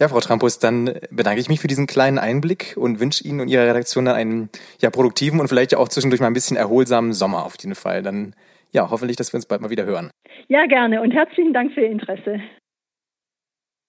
Ja, 0.01 0.09
Frau 0.09 0.19
Trampus, 0.19 0.57
dann 0.57 0.95
bedanke 1.11 1.41
ich 1.41 1.47
mich 1.47 1.59
für 1.59 1.67
diesen 1.67 1.85
kleinen 1.85 2.17
Einblick 2.17 2.73
und 2.75 2.99
wünsche 2.99 3.23
Ihnen 3.23 3.39
und 3.39 3.49
Ihrer 3.49 3.67
Redaktion 3.67 4.05
dann 4.05 4.15
einen 4.15 4.49
ja, 4.79 4.89
produktiven 4.89 5.39
und 5.39 5.47
vielleicht 5.47 5.75
auch 5.75 5.89
zwischendurch 5.89 6.19
mal 6.19 6.25
ein 6.25 6.33
bisschen 6.33 6.57
erholsamen 6.57 7.13
Sommer 7.13 7.45
auf 7.45 7.53
jeden 7.61 7.75
Fall. 7.75 8.01
Dann 8.01 8.33
ja, 8.71 8.89
hoffentlich, 8.89 9.15
dass 9.15 9.31
wir 9.31 9.37
uns 9.37 9.45
bald 9.45 9.61
mal 9.61 9.69
wieder 9.69 9.85
hören. 9.85 10.09
Ja, 10.47 10.65
gerne 10.65 11.03
und 11.03 11.11
herzlichen 11.11 11.53
Dank 11.53 11.73
für 11.73 11.81
Ihr 11.81 11.91
Interesse. 11.91 12.39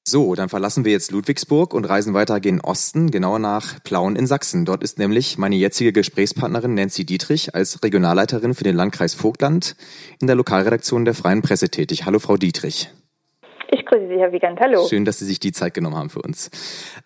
So, 0.06 0.34
dann 0.34 0.50
verlassen 0.50 0.84
wir 0.84 0.92
jetzt 0.92 1.12
Ludwigsburg 1.12 1.72
und 1.72 1.86
reisen 1.86 2.12
weiter 2.12 2.40
gen 2.40 2.60
Osten, 2.60 3.10
genauer 3.10 3.38
nach 3.38 3.82
Plauen 3.82 4.14
in 4.14 4.26
Sachsen. 4.26 4.66
Dort 4.66 4.82
ist 4.82 4.98
nämlich 4.98 5.38
meine 5.38 5.56
jetzige 5.56 5.94
Gesprächspartnerin 5.94 6.74
Nancy 6.74 7.06
Dietrich 7.06 7.54
als 7.54 7.82
Regionalleiterin 7.82 8.52
für 8.52 8.64
den 8.64 8.76
Landkreis 8.76 9.14
Vogtland 9.14 9.76
in 10.20 10.26
der 10.26 10.36
Lokalredaktion 10.36 11.06
der 11.06 11.14
Freien 11.14 11.40
Presse 11.40 11.70
tätig. 11.70 12.04
Hallo, 12.04 12.18
Frau 12.18 12.36
Dietrich. 12.36 12.90
Grüße 13.92 14.08
Sie, 14.08 14.18
Herr 14.18 14.32
Wiegand. 14.32 14.58
Hallo. 14.58 14.86
Schön, 14.88 15.04
dass 15.04 15.18
Sie 15.18 15.26
sich 15.26 15.38
die 15.38 15.52
Zeit 15.52 15.74
genommen 15.74 15.96
haben 15.96 16.08
für 16.08 16.22
uns. 16.22 16.50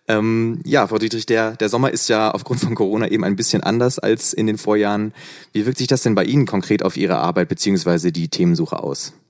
Ähm, 0.06 0.60
ja, 0.64 0.86
Frau 0.86 0.98
Dietrich, 0.98 1.26
der, 1.26 1.56
der 1.56 1.68
Sommer 1.68 1.90
ist 1.90 2.08
ja 2.08 2.30
aufgrund 2.30 2.60
von 2.60 2.76
Corona 2.76 3.08
eben 3.08 3.24
ein 3.24 3.34
bisschen 3.34 3.60
anders 3.64 3.98
als 3.98 4.32
in 4.32 4.46
den 4.46 4.56
Vorjahren. 4.56 5.12
Wie 5.52 5.66
wirkt 5.66 5.78
sich 5.78 5.88
das 5.88 6.04
denn 6.04 6.14
bei 6.14 6.22
Ihnen 6.22 6.46
konkret 6.46 6.84
auf 6.84 6.96
Ihre 6.96 7.16
Arbeit 7.16 7.48
bzw. 7.48 8.12
die 8.12 8.28
Themensuche 8.28 8.80
aus? 8.80 9.20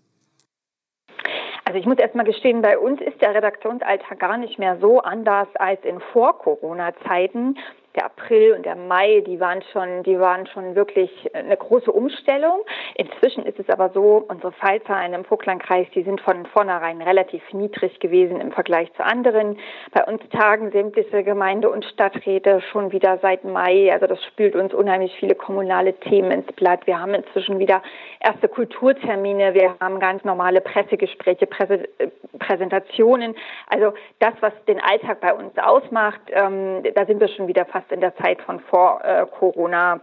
Also 1.64 1.78
ich 1.78 1.86
muss 1.86 1.96
erst 1.96 2.14
mal 2.14 2.24
gestehen, 2.24 2.60
bei 2.60 2.78
uns 2.78 3.00
ist 3.00 3.22
der 3.22 3.34
Redaktionsalltag 3.34 4.20
gar 4.20 4.36
nicht 4.36 4.58
mehr 4.58 4.76
so 4.82 5.00
anders 5.00 5.48
als 5.54 5.82
in 5.82 5.98
Vor-Corona-Zeiten. 6.12 7.56
Der 7.96 8.04
April 8.04 8.52
und 8.52 8.66
der 8.66 8.76
Mai, 8.76 9.22
die 9.26 9.40
waren 9.40 9.62
schon, 9.72 10.02
die 10.02 10.18
waren 10.20 10.46
schon 10.46 10.74
wirklich 10.74 11.10
eine 11.34 11.56
große 11.56 11.90
Umstellung. 11.90 12.60
Inzwischen 12.94 13.44
ist 13.46 13.58
es 13.58 13.68
aber 13.70 13.90
so, 13.90 14.24
unsere 14.28 14.52
Fallzahlen 14.52 15.14
im 15.14 15.24
Vogtlandkreis, 15.24 15.86
die 15.94 16.02
sind 16.02 16.20
von 16.20 16.46
vornherein 16.46 17.00
relativ 17.00 17.42
niedrig 17.52 17.98
gewesen 18.00 18.40
im 18.40 18.52
Vergleich 18.52 18.92
zu 18.94 19.04
anderen. 19.04 19.58
Bei 19.92 20.04
uns 20.04 20.22
tagen 20.28 20.70
sämtliche 20.70 21.24
Gemeinde- 21.24 21.70
und 21.70 21.84
Stadträte 21.84 22.60
schon 22.72 22.92
wieder 22.92 23.18
seit 23.22 23.44
Mai. 23.44 23.90
Also 23.92 24.06
das 24.06 24.22
spült 24.24 24.54
uns 24.54 24.74
unheimlich 24.74 25.16
viele 25.18 25.34
kommunale 25.34 25.94
Themen 25.94 26.30
ins 26.30 26.52
Blatt. 26.52 26.86
Wir 26.86 27.00
haben 27.00 27.14
inzwischen 27.14 27.58
wieder 27.58 27.82
erste 28.20 28.48
Kulturtermine. 28.48 29.54
Wir 29.54 29.76
haben 29.80 29.98
ganz 30.00 30.22
normale 30.24 30.60
Pressegespräche, 30.60 31.46
Presse, 31.46 31.88
äh, 31.98 32.08
Präsentationen. 32.38 33.34
Also 33.68 33.94
das, 34.18 34.34
was 34.40 34.52
den 34.66 34.80
Alltag 34.80 35.20
bei 35.20 35.32
uns 35.32 35.56
ausmacht, 35.58 36.20
ähm, 36.30 36.82
da 36.94 37.06
sind 37.06 37.20
wir 37.20 37.28
schon 37.28 37.46
wieder 37.46 37.64
fast 37.64 37.85
in 37.92 38.00
der 38.00 38.14
Zeit 38.16 38.40
von 38.42 38.60
vor 38.60 39.00
äh, 39.04 39.26
Corona. 39.26 40.00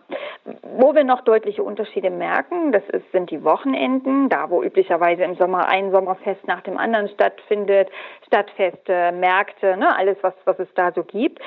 Wo 0.61 0.93
wir 0.93 1.03
noch 1.03 1.21
deutliche 1.21 1.63
Unterschiede 1.63 2.09
merken, 2.09 2.71
das 2.71 2.83
ist, 2.89 3.11
sind 3.11 3.31
die 3.31 3.43
Wochenenden, 3.43 4.29
da 4.29 4.49
wo 4.49 4.63
üblicherweise 4.63 5.23
im 5.23 5.35
Sommer 5.35 5.67
ein 5.67 5.91
Sommerfest 5.91 6.47
nach 6.47 6.61
dem 6.61 6.77
anderen 6.77 7.07
stattfindet, 7.09 7.89
Stadtfeste, 8.27 9.11
Märkte, 9.11 9.77
ne, 9.77 9.95
alles, 9.95 10.17
was, 10.21 10.33
was 10.45 10.59
es 10.59 10.67
da 10.75 10.91
so 10.91 11.03
gibt 11.03 11.39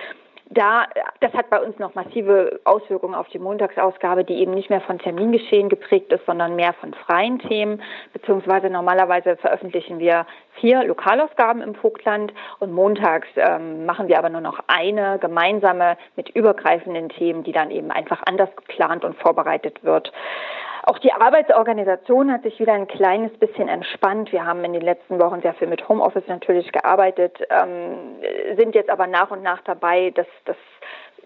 da, 0.49 0.87
das 1.21 1.33
hat 1.33 1.50
bei 1.50 1.61
uns 1.61 1.79
noch 1.79 1.95
massive 1.95 2.61
Auswirkungen 2.65 3.15
auf 3.15 3.29
die 3.29 3.38
Montagsausgabe, 3.38 4.25
die 4.25 4.35
eben 4.35 4.55
nicht 4.55 4.71
mehr 4.71 4.81
von 4.81 4.99
Termingeschehen 4.99 5.69
geprägt 5.69 6.12
ist, 6.12 6.25
sondern 6.25 6.55
mehr 6.55 6.73
von 6.75 6.95
freien 6.95 7.41
Themen, 7.41 7.83
beziehungsweise 8.12 8.71
normalerweise 8.71 9.37
veröffentlichen 9.37 9.99
wir 9.99 10.25
vier 10.61 10.85
Lokalausgaben 10.85 11.62
im 11.62 11.75
Vogtland 11.75 12.33
und 12.61 12.73
montags 12.73 13.29
ähm, 13.37 13.87
machen 13.87 14.07
wir 14.09 14.19
aber 14.19 14.31
nur 14.31 14.41
noch 14.41 14.61
eine 14.69 15.19
gemeinsame 15.19 15.97
mit 16.15 16.29
übergreifenden 16.31 17.09
Themen, 17.09 17.43
die 17.43 17.53
dann 17.53 17.71
eben 17.71 17.91
einfach 17.91 18.23
anders 18.26 18.55
geplant 18.55 19.05
und 19.05 19.17
vorbereitet 19.17 19.83
wird. 19.83 20.12
Auch 20.88 21.00
die 21.00 21.12
Arbeitsorganisation 21.12 22.31
hat 22.31 22.45
sich 22.45 22.61
wieder 22.61 22.73
ein 22.73 22.87
kleines 22.87 23.37
bisschen 23.38 23.66
entspannt. 23.66 24.31
Wir 24.31 24.47
haben 24.47 24.62
in 24.64 24.73
den 24.73 24.83
letzten 24.83 25.19
Wochen 25.19 25.43
sehr 25.43 25.55
viel 25.55 25.66
mit 25.66 25.88
Homeoffice 25.88 26.28
natürlich 26.28 26.71
gearbeitet, 26.71 27.37
ähm, 27.50 28.21
sind 28.57 28.76
jetzt 28.76 28.88
aber 28.88 29.09
nach 29.09 29.33
und 29.33 29.43
nach 29.43 29.61
dabei, 29.62 30.11
dass, 30.11 30.28
dass 30.45 30.57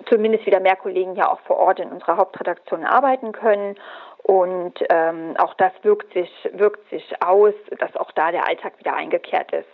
zumindest 0.08 0.46
wieder 0.46 0.60
mehr 0.60 0.76
Kollegen 0.76 1.14
ja 1.14 1.30
auch 1.30 1.40
vor 1.40 1.58
Ort 1.58 1.78
in 1.78 1.90
unserer 1.90 2.16
Hauptredaktion 2.16 2.86
arbeiten 2.86 3.32
können. 3.32 3.76
Und 4.22 4.82
ähm, 4.88 5.34
auch 5.36 5.52
das 5.52 5.72
wirkt 5.82 6.10
sich, 6.14 6.30
wirkt 6.54 6.88
sich 6.88 7.22
aus, 7.22 7.52
dass 7.78 7.94
auch 7.96 8.12
da 8.12 8.32
der 8.32 8.48
Alltag 8.48 8.78
wieder 8.78 8.94
eingekehrt 8.94 9.52
ist. 9.52 9.68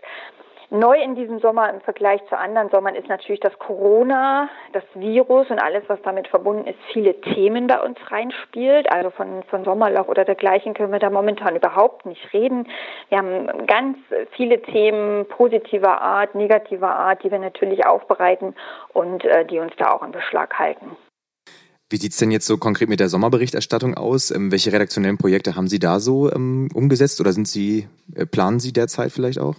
Neu 0.71 1.01
in 1.01 1.15
diesem 1.15 1.39
Sommer 1.39 1.73
im 1.73 1.81
Vergleich 1.81 2.21
zu 2.29 2.37
anderen 2.37 2.71
Sommern 2.71 2.97
ist 2.97 3.09
natürlich 3.09 3.41
das 3.41 3.57
Corona, 3.59 4.49
das 4.73 4.83
Virus 4.95 5.49
und 5.49 5.61
alles, 5.61 5.85
was 5.87 6.01
damit 6.03 6.27
verbunden 6.27 6.67
ist, 6.67 6.79
viele 6.93 7.21
Themen 7.21 7.69
bei 7.69 7.81
uns 7.81 7.99
reinspielt. 8.11 8.91
Also 8.91 9.11
von, 9.11 9.45
von 9.45 9.65
Sommerloch 9.65 10.09
oder 10.09 10.25
dergleichen 10.25 10.75
können 10.75 10.93
wir 10.93 10.99
da 10.99 11.11
momentan 11.11 11.55
überhaupt 11.55 12.05
nicht 12.05 12.33
reden. 12.33 12.67
Wir 13.11 13.19
haben 13.19 13.67
ganz 13.67 13.97
viele 14.33 14.61
Themen 14.61 15.27
positiver 15.29 16.01
Art, 16.01 16.35
negativer 16.35 16.91
Art, 16.91 17.23
die 17.23 17.31
wir 17.31 17.39
natürlich 17.39 17.87
aufbereiten 17.87 18.55
und 18.93 19.25
äh, 19.25 19.47
die 19.47 19.61
uns 19.61 19.73
da 19.79 19.93
auch 19.93 20.03
in 20.03 20.11
Beschlag 20.11 20.59
halten. 20.59 20.97
Wie 21.89 21.97
sieht's 21.99 22.17
denn 22.17 22.33
jetzt 22.33 22.49
so 22.49 22.59
konkret 22.59 22.89
mit 22.89 22.99
der 22.99 23.09
Sommerberichterstattung 23.09 23.95
aus? 23.95 24.33
Ähm, 24.33 24.51
welche 24.51 24.73
redaktionellen 24.73 25.19
Projekte 25.19 25.55
haben 25.55 25.69
Sie 25.69 25.79
da 25.79 26.01
so 26.01 26.33
ähm, 26.33 26.69
umgesetzt 26.75 27.21
oder 27.21 27.33
sind 27.33 27.47
Sie, 27.47 27.87
äh, 28.17 28.27
planen 28.27 28.59
Sie 28.59 28.73
derzeit 28.73 29.13
vielleicht 29.13 29.39
auch? 29.39 29.55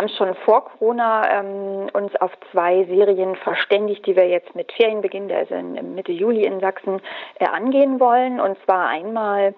Wir 0.00 0.06
haben 0.06 0.16
schon 0.16 0.34
vor 0.46 0.64
Corona 0.64 1.40
ähm, 1.40 1.90
uns 1.92 2.16
auf 2.22 2.30
zwei 2.50 2.84
Serien 2.84 3.36
verständigt, 3.36 4.06
die 4.06 4.16
wir 4.16 4.26
jetzt 4.26 4.54
mit 4.54 4.72
Ferienbeginn, 4.72 5.28
der 5.28 5.42
ist 5.42 5.50
in 5.50 5.94
Mitte 5.94 6.10
Juli 6.10 6.46
in 6.46 6.58
Sachsen, 6.58 7.02
äh, 7.38 7.44
angehen 7.44 8.00
wollen. 8.00 8.40
Und 8.40 8.56
zwar 8.64 8.88
einmal 8.88 9.54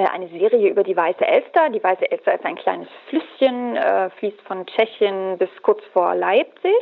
eine 0.00 0.28
Serie 0.28 0.70
über 0.70 0.82
die 0.82 0.96
Weiße 0.96 1.24
Elster. 1.24 1.70
Die 1.70 1.82
Weiße 1.82 2.10
Elster 2.10 2.34
ist 2.34 2.44
ein 2.44 2.56
kleines 2.56 2.88
Flüsschen, 3.08 3.76
äh, 3.76 4.10
fließt 4.10 4.40
von 4.42 4.66
Tschechien 4.66 5.38
bis 5.38 5.48
kurz 5.62 5.82
vor 5.92 6.14
Leipzig 6.14 6.74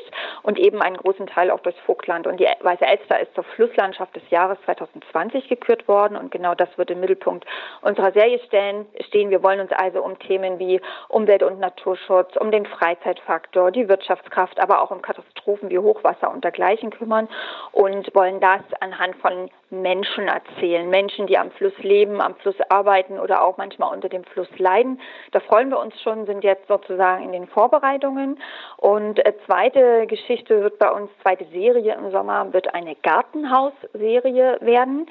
und 0.42 0.58
eben 0.58 0.80
einen 0.80 0.96
großen 0.96 1.26
Teil 1.26 1.50
auch 1.50 1.60
durchs 1.60 1.78
Vogtland. 1.80 2.26
Und 2.26 2.40
die 2.40 2.48
Weiße 2.60 2.84
Elster 2.84 3.20
ist 3.20 3.34
zur 3.34 3.44
Flusslandschaft 3.44 4.16
des 4.16 4.22
Jahres 4.30 4.58
2020 4.64 5.48
gekürt 5.48 5.88
worden 5.88 6.16
und 6.16 6.30
genau 6.30 6.54
das 6.54 6.68
wird 6.78 6.90
im 6.90 7.00
Mittelpunkt 7.00 7.44
unserer 7.82 8.12
Serie 8.12 8.38
stellen, 8.46 8.86
stehen. 9.06 9.30
Wir 9.30 9.42
wollen 9.42 9.60
uns 9.60 9.72
also 9.72 10.02
um 10.02 10.18
Themen 10.18 10.58
wie 10.58 10.80
Umwelt- 11.08 11.42
und 11.42 11.60
Naturschutz, 11.60 12.36
um 12.36 12.50
den 12.50 12.64
Freizeitfaktor, 12.66 13.70
die 13.70 13.88
Wirtschaftskraft, 13.88 14.58
aber 14.58 14.80
auch 14.80 14.90
um 14.90 15.02
Katastrophen 15.02 15.68
wie 15.70 15.78
Hochwasser 15.78 16.30
und 16.30 16.44
dergleichen 16.44 16.90
kümmern 16.90 17.28
und 17.72 18.14
wollen 18.14 18.40
das 18.40 18.62
anhand 18.80 19.16
von 19.16 19.50
Menschen 19.72 20.28
erzählen. 20.28 20.88
Menschen, 20.88 21.26
die 21.26 21.38
am 21.38 21.50
Fluss 21.50 21.76
leben, 21.78 22.20
am 22.20 22.34
Fluss 22.36 22.56
arbeiten 22.68 23.18
oder 23.18 23.42
auch 23.42 23.56
manchmal 23.56 23.92
unter 23.92 24.08
dem 24.08 24.22
Fluss 24.24 24.48
leiden. 24.58 25.00
Da 25.32 25.40
freuen 25.40 25.70
wir 25.70 25.80
uns 25.80 26.00
schon, 26.02 26.26
sind 26.26 26.44
jetzt 26.44 26.68
sozusagen 26.68 27.24
in 27.24 27.32
den 27.32 27.48
Vorbereitungen. 27.48 28.38
Und 28.76 29.24
äh, 29.24 29.32
zweite 29.46 30.06
Geschichte 30.06 30.62
wird 30.62 30.78
bei 30.78 30.90
uns, 30.90 31.10
zweite 31.22 31.46
Serie 31.46 31.94
im 31.94 32.10
Sommer, 32.10 32.52
wird 32.52 32.74
eine 32.74 32.94
Gartenhaus-Serie 32.96 34.58
werden. 34.60 35.06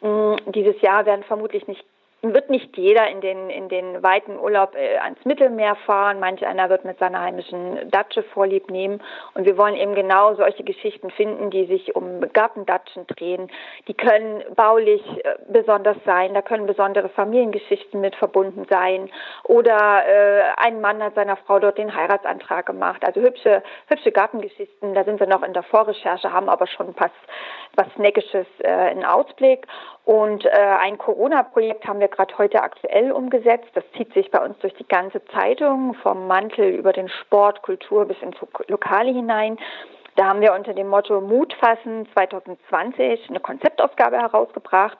Mm, 0.00 0.34
dieses 0.46 0.80
Jahr 0.82 1.06
werden 1.06 1.22
vermutlich 1.24 1.66
nicht 1.68 1.84
wird 2.22 2.50
nicht 2.50 2.76
jeder 2.76 3.08
in 3.08 3.20
den, 3.20 3.48
in 3.48 3.68
den 3.68 4.02
weiten 4.02 4.38
Urlaub 4.38 4.74
äh, 4.74 4.98
ans 4.98 5.24
Mittelmeer 5.24 5.74
fahren. 5.86 6.20
Manch 6.20 6.46
einer 6.46 6.68
wird 6.68 6.84
mit 6.84 6.98
seiner 6.98 7.20
heimischen 7.20 7.90
Datsche 7.90 8.22
vorlieb 8.22 8.70
nehmen. 8.70 9.02
Und 9.34 9.46
wir 9.46 9.56
wollen 9.56 9.74
eben 9.74 9.94
genau 9.94 10.34
solche 10.34 10.62
Geschichten 10.62 11.10
finden, 11.10 11.50
die 11.50 11.64
sich 11.64 11.96
um 11.96 12.20
Gartendatschen 12.32 13.06
drehen. 13.06 13.50
Die 13.88 13.94
können 13.94 14.42
baulich 14.54 15.02
äh, 15.24 15.36
besonders 15.48 15.96
sein. 16.04 16.34
Da 16.34 16.42
können 16.42 16.66
besondere 16.66 17.08
Familiengeschichten 17.08 18.00
mit 18.00 18.14
verbunden 18.16 18.66
sein. 18.68 19.08
Oder 19.44 20.02
äh, 20.06 20.42
ein 20.56 20.82
Mann 20.82 21.02
hat 21.02 21.14
seiner 21.14 21.36
Frau 21.36 21.58
dort 21.58 21.78
den 21.78 21.94
Heiratsantrag 21.94 22.66
gemacht. 22.66 23.02
Also 23.04 23.22
hübsche, 23.22 23.62
hübsche 23.86 24.12
Gartengeschichten. 24.12 24.94
Da 24.94 25.04
sind 25.04 25.20
wir 25.20 25.26
noch 25.26 25.42
in 25.42 25.54
der 25.54 25.62
Vorrecherche, 25.62 26.32
haben 26.32 26.50
aber 26.50 26.66
schon 26.66 26.94
was, 26.98 27.12
was 27.76 27.86
Neckisches 27.96 28.46
äh, 28.62 28.92
in 28.92 29.06
Ausblick. 29.06 29.66
Und 30.04 30.44
äh, 30.44 30.50
ein 30.50 30.98
Corona-Projekt 30.98 31.86
haben 31.86 32.00
wir 32.00 32.08
gerade 32.10 32.36
heute 32.38 32.62
aktuell 32.62 33.12
umgesetzt. 33.12 33.68
Das 33.74 33.84
zieht 33.96 34.12
sich 34.12 34.30
bei 34.30 34.44
uns 34.44 34.58
durch 34.58 34.74
die 34.74 34.86
ganze 34.86 35.24
Zeitung, 35.26 35.94
vom 35.94 36.26
Mantel 36.26 36.70
über 36.74 36.92
den 36.92 37.08
Sport, 37.08 37.62
Kultur 37.62 38.04
bis 38.04 38.20
ins 38.22 38.36
Lokale 38.68 39.10
hinein. 39.10 39.58
Da 40.16 40.26
haben 40.26 40.40
wir 40.40 40.52
unter 40.52 40.74
dem 40.74 40.88
Motto 40.88 41.20
Mut 41.20 41.54
fassen 41.54 42.06
2020 42.12 43.30
eine 43.30 43.40
Konzeptausgabe 43.40 44.18
herausgebracht 44.18 44.98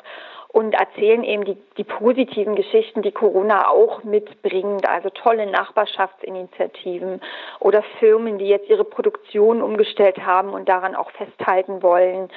und 0.48 0.74
erzählen 0.74 1.22
eben 1.22 1.44
die, 1.44 1.56
die 1.76 1.84
positiven 1.84 2.56
Geschichten, 2.56 3.02
die 3.02 3.12
Corona 3.12 3.68
auch 3.68 4.02
mitbringt, 4.02 4.88
also 4.88 5.10
tolle 5.10 5.46
Nachbarschaftsinitiativen 5.46 7.20
oder 7.60 7.82
Firmen, 7.98 8.38
die 8.38 8.46
jetzt 8.46 8.68
ihre 8.68 8.84
Produktion 8.84 9.62
umgestellt 9.62 10.24
haben 10.24 10.50
und 10.50 10.68
daran 10.68 10.96
auch 10.96 11.10
festhalten 11.10 11.82
wollen 11.82 12.30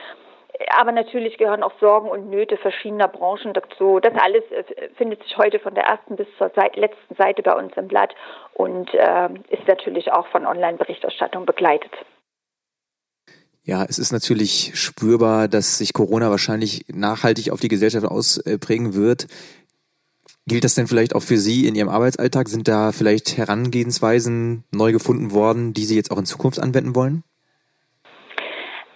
aber 0.69 0.91
natürlich 0.91 1.37
gehören 1.37 1.63
auch 1.63 1.73
Sorgen 1.79 2.09
und 2.09 2.29
Nöte 2.29 2.57
verschiedener 2.57 3.07
Branchen 3.07 3.53
dazu. 3.53 3.99
Das 3.99 4.13
alles 4.15 4.43
äh, 4.51 4.89
findet 4.97 5.23
sich 5.23 5.37
heute 5.37 5.59
von 5.59 5.73
der 5.73 5.85
ersten 5.85 6.15
bis 6.15 6.27
zur 6.37 6.51
letzten 6.75 7.15
Seite 7.15 7.41
bei 7.41 7.55
uns 7.55 7.73
im 7.75 7.87
Blatt 7.87 8.13
und 8.53 8.93
äh, 8.93 9.29
ist 9.49 9.67
natürlich 9.67 10.11
auch 10.11 10.27
von 10.27 10.45
Online-Berichterstattung 10.45 11.45
begleitet. 11.45 11.91
Ja, 13.65 13.85
es 13.87 13.97
ist 13.97 14.11
natürlich 14.11 14.71
spürbar, 14.75 15.47
dass 15.47 15.77
sich 15.77 15.93
Corona 15.93 16.29
wahrscheinlich 16.29 16.85
nachhaltig 16.89 17.49
auf 17.49 17.61
die 17.61 17.69
Gesellschaft 17.69 18.05
ausprägen 18.05 18.93
wird. 18.93 19.27
Gilt 20.45 20.65
das 20.65 20.75
denn 20.75 20.87
vielleicht 20.87 21.15
auch 21.15 21.21
für 21.21 21.37
Sie 21.37 21.65
in 21.65 21.75
Ihrem 21.75 21.87
Arbeitsalltag? 21.87 22.49
Sind 22.49 22.67
da 22.67 22.91
vielleicht 22.91 23.37
Herangehensweisen 23.37 24.65
neu 24.71 24.91
gefunden 24.91 25.31
worden, 25.31 25.73
die 25.73 25.85
Sie 25.85 25.95
jetzt 25.95 26.11
auch 26.11 26.17
in 26.17 26.25
Zukunft 26.25 26.59
anwenden 26.59 26.93
wollen? 26.93 27.23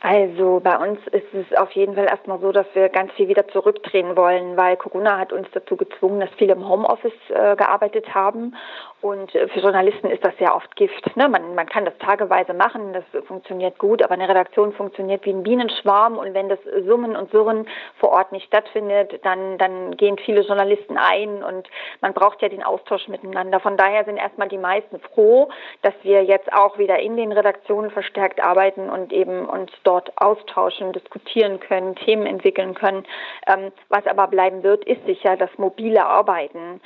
Also 0.10 0.62
bei 0.64 0.78
uns 0.78 1.00
ist 1.08 1.34
es 1.34 1.58
auf 1.58 1.70
jeden 1.74 1.96
Fall 1.96 2.06
erstmal 2.06 2.40
so, 2.40 2.54
dass 2.54 2.66
wir 2.72 2.88
ganz 2.88 3.12
viel 3.12 3.28
wieder 3.28 3.46
zurückdrehen 3.50 4.16
wollen, 4.16 4.56
weil 4.56 4.78
Corona 4.78 5.18
hat 5.18 5.34
uns 5.34 5.50
dazu 5.52 5.76
gezwungen, 5.76 6.22
dass 6.22 6.30
viele 6.38 6.54
im 6.54 6.66
Homeoffice 6.66 7.12
äh, 7.28 7.58
gearbeitet 7.58 8.16
haben 8.16 8.56
und 9.02 9.34
äh, 9.36 9.48
für 9.50 9.60
Journalisten 9.60 10.10
ist 10.10 10.26
das 10.26 10.36
sehr 10.38 10.56
oft 10.56 10.76
Gift. 10.76 11.16
Ne? 11.16 11.30
Man, 11.30 11.54
man 11.54 11.68
kann 11.68 11.86
das 11.86 11.98
tageweise 12.00 12.54
machen, 12.54 12.94
das 12.94 13.26
funktioniert 13.26 13.78
gut, 13.78 14.02
aber 14.02 14.16
eine 14.16 14.28
Redaktion 14.28 14.74
funktioniert 14.74 15.24
wie 15.26 15.34
ein 15.34 15.44
Bienenschwarm 15.44 16.18
und 16.18 16.34
wenn 16.34 16.50
das 16.50 16.60
Summen 16.86 17.16
und 17.16 17.30
Surren 17.32 17.68
vor 18.00 18.10
Ort 18.10 18.32
nicht 18.32 18.48
stattfindet, 18.48 19.20
dann, 19.24 19.58
dann 19.60 19.96
gehen 19.98 20.18
viele 20.18 20.42
Journalisten 20.42 20.98
ein 20.98 21.44
und 21.44 21.68
man 22.02 22.14
braucht 22.14 22.42
ja 22.42 22.50
den 22.50 22.64
Austausch 22.64 23.08
miteinander. 23.08 23.60
Von 23.60 23.78
daher 23.78 24.04
sind 24.06 24.18
erstmal 24.18 24.48
die 24.48 24.58
meisten 24.58 25.00
froh, 25.00 25.50
dass 25.84 25.94
wir 26.02 26.24
jetzt 26.24 26.52
auch 26.52 26.80
wieder 26.80 27.00
in 27.00 27.18
den 27.18 27.32
Redaktionen 27.32 27.92
verstärkt 27.92 28.44
arbeiten 28.44 28.90
und 28.90 29.14
eben 29.14 29.46
uns 29.46 29.72
dort 29.84 30.12
austauschen, 30.18 30.92
diskutieren 30.94 31.60
können, 31.60 31.96
Themen 31.96 32.26
entwickeln 32.26 32.74
können. 32.74 33.06
Ähm, 33.46 33.72
was 33.90 34.08
aber 34.08 34.28
bleiben 34.28 34.64
wird, 34.64 34.86
ist 34.86 35.06
sicher 35.06 35.38
das 35.38 35.52
mobile 35.58 36.04
Arbeiten. 36.04 36.82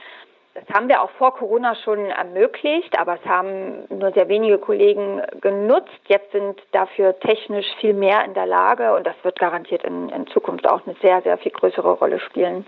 Das 0.54 0.64
haben 0.74 0.90
wir 0.90 1.02
auch 1.02 1.12
vor 1.12 1.34
Corona 1.34 1.76
schon 1.76 2.06
ermöglicht, 2.08 2.98
aber 3.00 3.16
es 3.16 3.26
haben 3.26 3.86
nur 3.90 4.12
sehr 4.12 4.28
wenige 4.28 4.58
Kollegen 4.58 5.22
genutzt. 5.40 6.00
Jetzt 6.08 6.32
sind 6.34 6.62
dafür 6.72 7.18
technisch 7.20 7.68
viel 7.80 7.94
mehr 7.94 8.26
in 8.26 8.34
der 8.34 8.46
Lage 8.46 8.94
und 8.94 9.08
das 9.08 9.16
wird 9.24 9.40
garantiert 9.40 9.84
in, 9.84 10.10
in 10.10 10.28
Zukunft 10.28 10.68
auch 10.68 10.86
eine 10.86 10.96
sehr, 11.02 11.22
sehr 11.22 11.38
viel 11.38 11.52
größere 11.52 11.94
Rolle 11.94 12.20
spielen. 12.20 12.66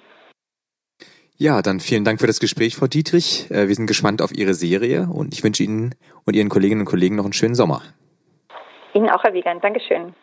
Ja, 1.35 1.61
dann 1.61 1.79
vielen 1.79 2.05
Dank 2.05 2.21
für 2.21 2.27
das 2.27 2.39
Gespräch, 2.39 2.75
Frau 2.75 2.87
Dietrich. 2.87 3.49
Äh, 3.51 3.67
wir 3.67 3.75
sind 3.75 3.87
gespannt 3.87 4.21
auf 4.21 4.31
Ihre 4.33 4.53
Serie 4.53 5.09
und 5.11 5.33
ich 5.33 5.43
wünsche 5.43 5.63
Ihnen 5.63 5.95
und 6.25 6.35
Ihren 6.35 6.47
Kolleginnen 6.47 6.81
und 6.81 6.87
Kollegen 6.87 7.15
noch 7.15 7.25
einen 7.25 7.33
schönen 7.33 7.55
Sommer. 7.55 7.81
Ihnen 8.93 9.09
auch, 9.09 9.23
Herr 9.23 9.33
Wiegand. 9.33 9.63
Dankeschön. 9.63 10.13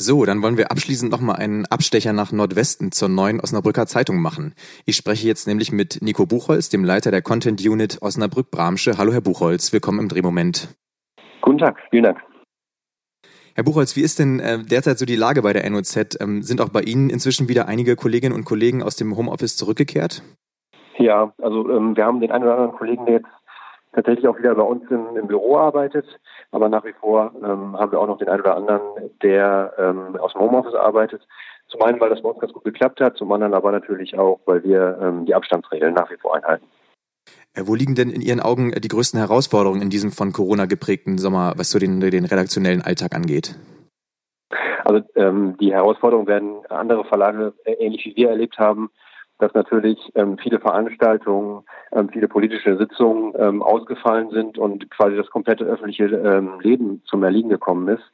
So, 0.00 0.24
dann 0.24 0.42
wollen 0.42 0.56
wir 0.56 0.70
abschließend 0.70 1.10
nochmal 1.10 1.36
einen 1.42 1.66
Abstecher 1.66 2.12
nach 2.12 2.30
Nordwesten 2.30 2.92
zur 2.92 3.08
neuen 3.08 3.40
Osnabrücker 3.40 3.86
Zeitung 3.86 4.22
machen. 4.22 4.54
Ich 4.86 4.94
spreche 4.94 5.26
jetzt 5.26 5.48
nämlich 5.48 5.72
mit 5.72 5.98
Nico 6.02 6.24
Buchholz, 6.24 6.68
dem 6.68 6.84
Leiter 6.84 7.10
der 7.10 7.20
Content 7.20 7.60
Unit 7.66 7.98
Osnabrück-Bramsche. 8.00 8.96
Hallo, 8.96 9.12
Herr 9.12 9.22
Buchholz, 9.22 9.72
willkommen 9.72 9.98
im 9.98 10.08
Drehmoment. 10.08 10.68
Guten 11.40 11.58
Tag, 11.58 11.80
vielen 11.90 12.04
Dank. 12.04 12.20
Herr 13.56 13.64
Buchholz, 13.64 13.96
wie 13.96 14.02
ist 14.02 14.20
denn 14.20 14.38
äh, 14.38 14.60
derzeit 14.62 14.98
so 14.98 15.04
die 15.04 15.16
Lage 15.16 15.42
bei 15.42 15.52
der 15.52 15.68
NOZ? 15.68 16.20
Ähm, 16.20 16.42
sind 16.42 16.60
auch 16.60 16.68
bei 16.68 16.82
Ihnen 16.82 17.10
inzwischen 17.10 17.48
wieder 17.48 17.66
einige 17.66 17.96
Kolleginnen 17.96 18.36
und 18.36 18.44
Kollegen 18.44 18.84
aus 18.84 18.94
dem 18.94 19.16
Homeoffice 19.16 19.56
zurückgekehrt? 19.56 20.22
Ja, 20.98 21.32
also 21.42 21.68
ähm, 21.70 21.96
wir 21.96 22.04
haben 22.04 22.20
den 22.20 22.30
einen 22.30 22.44
oder 22.44 22.54
anderen 22.54 22.76
Kollegen, 22.76 23.04
der 23.04 23.14
jetzt 23.16 23.30
tatsächlich 23.92 24.28
auch 24.28 24.38
wieder 24.38 24.54
bei 24.54 24.62
uns 24.62 24.88
im, 24.90 25.16
im 25.16 25.26
Büro 25.26 25.56
arbeitet. 25.56 26.06
Aber 26.50 26.68
nach 26.68 26.84
wie 26.84 26.94
vor 26.94 27.32
ähm, 27.36 27.78
haben 27.78 27.92
wir 27.92 28.00
auch 28.00 28.06
noch 28.06 28.18
den 28.18 28.28
einen 28.28 28.40
oder 28.40 28.56
anderen, 28.56 28.80
der 29.22 29.74
ähm, 29.78 30.16
aus 30.16 30.32
dem 30.32 30.40
Homeoffice 30.40 30.74
arbeitet. 30.74 31.26
Zum 31.68 31.82
einen, 31.82 32.00
weil 32.00 32.08
das 32.08 32.22
bei 32.22 32.30
uns 32.30 32.40
ganz 32.40 32.52
gut 32.52 32.64
geklappt 32.64 33.00
hat, 33.00 33.16
zum 33.16 33.30
anderen 33.32 33.52
aber 33.52 33.70
natürlich 33.70 34.18
auch, 34.18 34.40
weil 34.46 34.64
wir 34.64 34.98
ähm, 35.02 35.26
die 35.26 35.34
Abstandsregeln 35.34 35.92
nach 35.92 36.10
wie 36.10 36.16
vor 36.16 36.34
einhalten. 36.34 36.64
Äh, 37.54 37.62
wo 37.66 37.74
liegen 37.74 37.94
denn 37.94 38.10
in 38.10 38.22
Ihren 38.22 38.40
Augen 38.40 38.72
äh, 38.72 38.80
die 38.80 38.88
größten 38.88 39.18
Herausforderungen 39.18 39.82
in 39.82 39.90
diesem 39.90 40.10
von 40.10 40.32
Corona 40.32 40.64
geprägten 40.64 41.18
Sommer, 41.18 41.52
was 41.56 41.70
so 41.70 41.78
den, 41.78 42.00
den 42.00 42.24
redaktionellen 42.24 42.82
Alltag 42.82 43.14
angeht? 43.14 43.58
Also 44.84 45.04
ähm, 45.16 45.56
die 45.60 45.72
Herausforderungen 45.72 46.26
werden 46.26 46.64
andere 46.70 47.04
Verlage 47.04 47.52
äh, 47.64 47.72
ähnlich 47.72 48.06
wie 48.06 48.16
wir 48.16 48.30
erlebt 48.30 48.58
haben, 48.58 48.90
dass 49.38 49.54
natürlich 49.54 49.98
ähm, 50.14 50.36
viele 50.38 50.60
Veranstaltungen, 50.60 51.64
ähm, 51.92 52.08
viele 52.08 52.28
politische 52.28 52.76
Sitzungen 52.76 53.34
ähm, 53.38 53.62
ausgefallen 53.62 54.30
sind 54.30 54.58
und 54.58 54.90
quasi 54.90 55.16
das 55.16 55.30
komplette 55.30 55.64
öffentliche 55.64 56.04
ähm, 56.04 56.60
Leben 56.60 57.02
zum 57.06 57.22
Erliegen 57.22 57.48
gekommen 57.48 57.88
ist. 57.88 58.04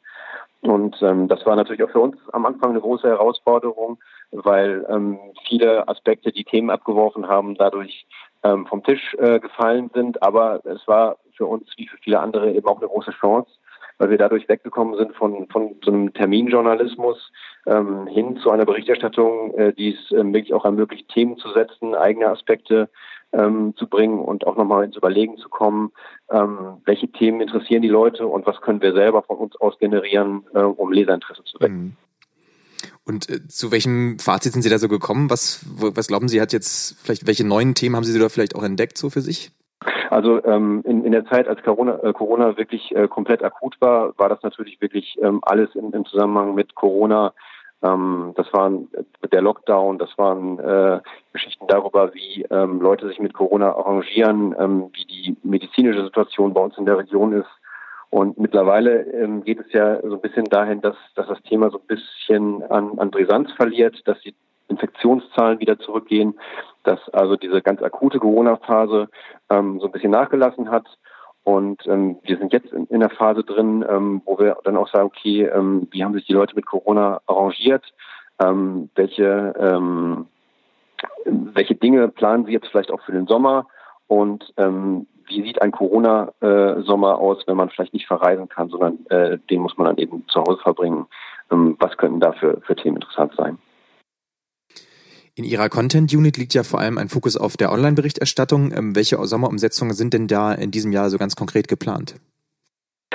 Und 0.61 0.97
ähm, 1.03 1.29
das 1.29 1.45
war 1.45 1.57
natürlich 1.57 1.83
auch 1.83 1.91
für 1.91 2.01
uns 2.01 2.17
am 2.33 2.47
Anfang 2.47 2.71
eine 2.71 2.81
große 2.81 3.07
Herausforderung, 3.07 3.99
weil 4.33 4.87
ähm, 4.89 5.19
viele 5.47 5.87
Aspekte, 5.89 6.33
die 6.33 6.45
Themen 6.45 6.71
abgeworfen 6.71 7.29
haben, 7.29 7.55
dadurch 7.55 8.07
ähm, 8.43 8.67
vom 8.67 8.83
Tisch 8.83 9.15
äh, 9.19 9.41
gefallen 9.41 9.91
sind. 9.93 10.23
Aber 10.23 10.65
es 10.65 10.87
war 10.89 11.17
für 11.37 11.47
uns 11.47 11.69
wie 11.77 11.87
für 11.87 11.99
viele 11.99 12.21
andere 12.21 12.51
eben 12.51 12.67
auch 12.67 12.79
eine 12.79 12.89
große 12.89 13.11
Chance, 13.11 13.51
weil 13.99 14.11
wir 14.11 14.19
dadurch 14.19 14.49
weggekommen 14.49 14.97
sind 14.97 15.15
von, 15.15 15.47
von 15.49 15.77
so 15.85 15.91
einem 15.91 16.13
Terminjournalismus 16.13 17.31
ähm, 17.67 18.07
hin 18.07 18.37
zu 18.39 18.51
einer 18.51 18.65
Berichterstattung, 18.65 19.55
äh, 19.55 19.73
die 19.73 19.95
es 19.95 20.13
ähm, 20.13 20.33
wirklich 20.33 20.55
auch 20.55 20.65
ermöglicht, 20.65 21.09
Themen 21.09 21.37
zu 21.37 21.51
setzen, 21.53 21.95
eigene 21.95 22.29
Aspekte 22.29 22.89
ähm, 23.33 23.75
zu 23.77 23.87
bringen 23.87 24.19
und 24.19 24.47
auch 24.47 24.57
nochmal 24.57 24.85
ins 24.85 24.97
Überlegen 24.97 25.37
zu 25.39 25.49
kommen, 25.49 25.93
ähm, 26.31 26.79
welche 26.85 27.09
Themen 27.09 27.41
interessieren 27.41 27.83
die 27.83 27.89
Leute 27.89 28.27
und 28.27 28.47
was 28.47 28.61
können 28.61 28.81
wir 28.81 28.93
selber 28.93 29.23
von 29.23 29.37
uns 29.37 29.57
aus 29.57 29.79
generieren, 29.79 30.45
äh, 30.55 30.61
um 30.61 30.93
Leserinteresse 30.93 31.45
zu 31.45 31.61
wecken. 31.61 31.77
Mhm. 31.77 31.97
Und 33.05 33.29
äh, 33.29 33.47
zu 33.49 33.71
welchem 33.73 34.19
Fazit 34.19 34.53
sind 34.53 34.63
Sie 34.63 34.71
da 34.71 34.79
so 34.79 34.89
gekommen? 34.89 35.31
Was, 35.31 35.65
was 35.77 36.07
glauben 36.07 36.29
Sie, 36.29 36.41
hat 36.41 36.53
jetzt 36.53 36.97
vielleicht, 37.03 37.27
welche 37.27 37.47
neuen 37.47 37.75
Themen 37.75 37.97
haben 37.97 38.05
Sie 38.05 38.19
da 38.19 38.29
vielleicht 38.29 38.55
auch 38.55 38.63
entdeckt 38.63 38.99
so 38.99 39.11
für 39.11 39.21
sich? 39.21 39.51
Also 40.15 40.45
ähm, 40.45 40.85
in, 40.87 41.05
in 41.05 41.11
der 41.11 41.27
Zeit, 41.27 41.49
als 41.49 41.61
Corona, 41.65 41.99
äh, 42.05 42.13
Corona 42.13 42.57
wirklich 42.57 42.95
äh, 42.95 43.09
komplett 43.09 43.43
akut 43.43 43.75
war, 43.81 44.17
war 44.17 44.29
das 44.29 44.41
natürlich 44.45 44.81
wirklich 44.81 45.19
ähm, 45.21 45.41
alles 45.43 45.75
in, 45.75 45.91
im 45.91 46.05
Zusammenhang 46.05 46.55
mit 46.55 46.77
Corona. 46.77 47.33
Ähm, 47.83 48.33
das 48.37 48.47
waren 48.53 48.89
äh, 48.93 49.27
der 49.27 49.43
Lockdown, 49.43 49.99
das 49.99 50.17
waren 50.17 50.61
äh, 50.61 51.01
Geschichten 51.33 51.67
darüber, 51.67 52.15
wie 52.15 52.47
ähm, 52.49 52.81
Leute 52.81 53.09
sich 53.09 53.19
mit 53.19 53.35
Corona 53.35 53.73
arrangieren, 53.73 54.55
ähm, 54.57 54.91
wie 54.93 55.05
die 55.05 55.37
medizinische 55.43 56.05
Situation 56.05 56.55
bei 56.55 56.61
uns 56.61 56.79
in 56.79 56.87
der 56.87 56.99
Region 56.99 57.33
ist. 57.33 57.51
Und 58.11 58.39
mittlerweile 58.39 59.03
ähm, 59.15 59.43
geht 59.43 59.59
es 59.59 59.73
ja 59.73 60.01
so 60.01 60.15
ein 60.15 60.21
bisschen 60.21 60.45
dahin, 60.45 60.81
dass, 60.81 60.95
dass 61.17 61.27
das 61.27 61.43
Thema 61.43 61.71
so 61.71 61.79
ein 61.79 61.87
bisschen 61.89 62.63
an, 62.71 63.01
an 63.01 63.11
Brisanz 63.11 63.51
verliert, 63.55 64.01
dass 64.07 64.21
die 64.21 64.37
Infektionszahlen 64.69 65.59
wieder 65.59 65.77
zurückgehen, 65.81 66.35
dass 66.85 67.09
also 67.11 67.37
diese 67.37 67.63
ganz 67.63 67.83
akute 67.83 68.21
Corona-Phase 68.21 69.09
ähm, 69.51 69.81
so 69.81 69.87
ein 69.87 69.93
bisschen 69.93 70.11
nachgelassen 70.11 70.71
hat. 70.71 70.87
Und 71.43 71.87
ähm, 71.87 72.19
wir 72.23 72.39
sind 72.39 72.53
jetzt 72.53 72.73
in, 72.73 72.87
in 72.87 73.01
der 73.01 73.11
Phase 73.11 73.43
drin, 73.43 73.85
ähm, 73.89 74.23
wo 74.25 74.39
wir 74.39 74.57
dann 74.65 74.77
auch 74.77 74.89
sagen, 74.89 75.07
okay, 75.07 75.45
ähm, 75.45 75.89
wie 75.91 76.03
haben 76.03 76.15
sich 76.15 76.27
die 76.27 76.33
Leute 76.33 76.55
mit 76.55 76.67
Corona 76.67 77.21
arrangiert? 77.27 77.85
Ähm, 78.41 78.89
welche, 78.95 79.55
ähm, 79.59 80.27
welche 81.25 81.75
Dinge 81.75 82.09
planen 82.09 82.47
sie 82.47 82.53
jetzt 82.53 82.69
vielleicht 82.69 82.91
auch 82.91 83.03
für 83.03 83.13
den 83.13 83.27
Sommer? 83.27 83.67
Und 84.07 84.53
ähm, 84.57 85.07
wie 85.27 85.43
sieht 85.43 85.63
ein 85.63 85.73
Corona-Sommer 85.73 87.19
aus, 87.19 87.43
wenn 87.47 87.57
man 87.57 87.71
vielleicht 87.71 87.95
nicht 87.95 88.07
verreisen 88.07 88.49
kann, 88.49 88.69
sondern 88.69 89.07
äh, 89.07 89.39
den 89.51 89.63
muss 89.63 89.77
man 89.77 89.87
dann 89.87 89.99
eben 89.99 90.25
zu 90.29 90.41
Hause 90.41 90.59
verbringen? 90.63 91.07
Ähm, 91.51 91.77
was 91.79 91.97
könnten 91.97 92.21
da 92.21 92.33
für, 92.33 92.61
für 92.63 92.77
Themen 92.77 92.97
interessant 92.97 93.35
sein? 93.37 93.59
In 95.37 95.43
Ihrer 95.43 95.69
Content 95.69 96.15
Unit 96.15 96.37
liegt 96.37 96.55
ja 96.55 96.63
vor 96.63 96.79
allem 96.79 96.97
ein 96.97 97.09
Fokus 97.09 97.37
auf 97.37 97.57
der 97.57 97.73
Online-Berichterstattung. 97.73 98.73
Ähm, 98.73 98.95
welche 98.95 99.17
Sommerumsetzungen 99.27 99.93
sind 99.93 100.15
denn 100.15 100.29
da 100.29 100.53
in 100.53 100.71
diesem 100.71 100.93
Jahr 100.93 101.11
so 101.11 101.19
ganz 101.19 101.35
konkret 101.35 101.67
geplant? 101.67 102.15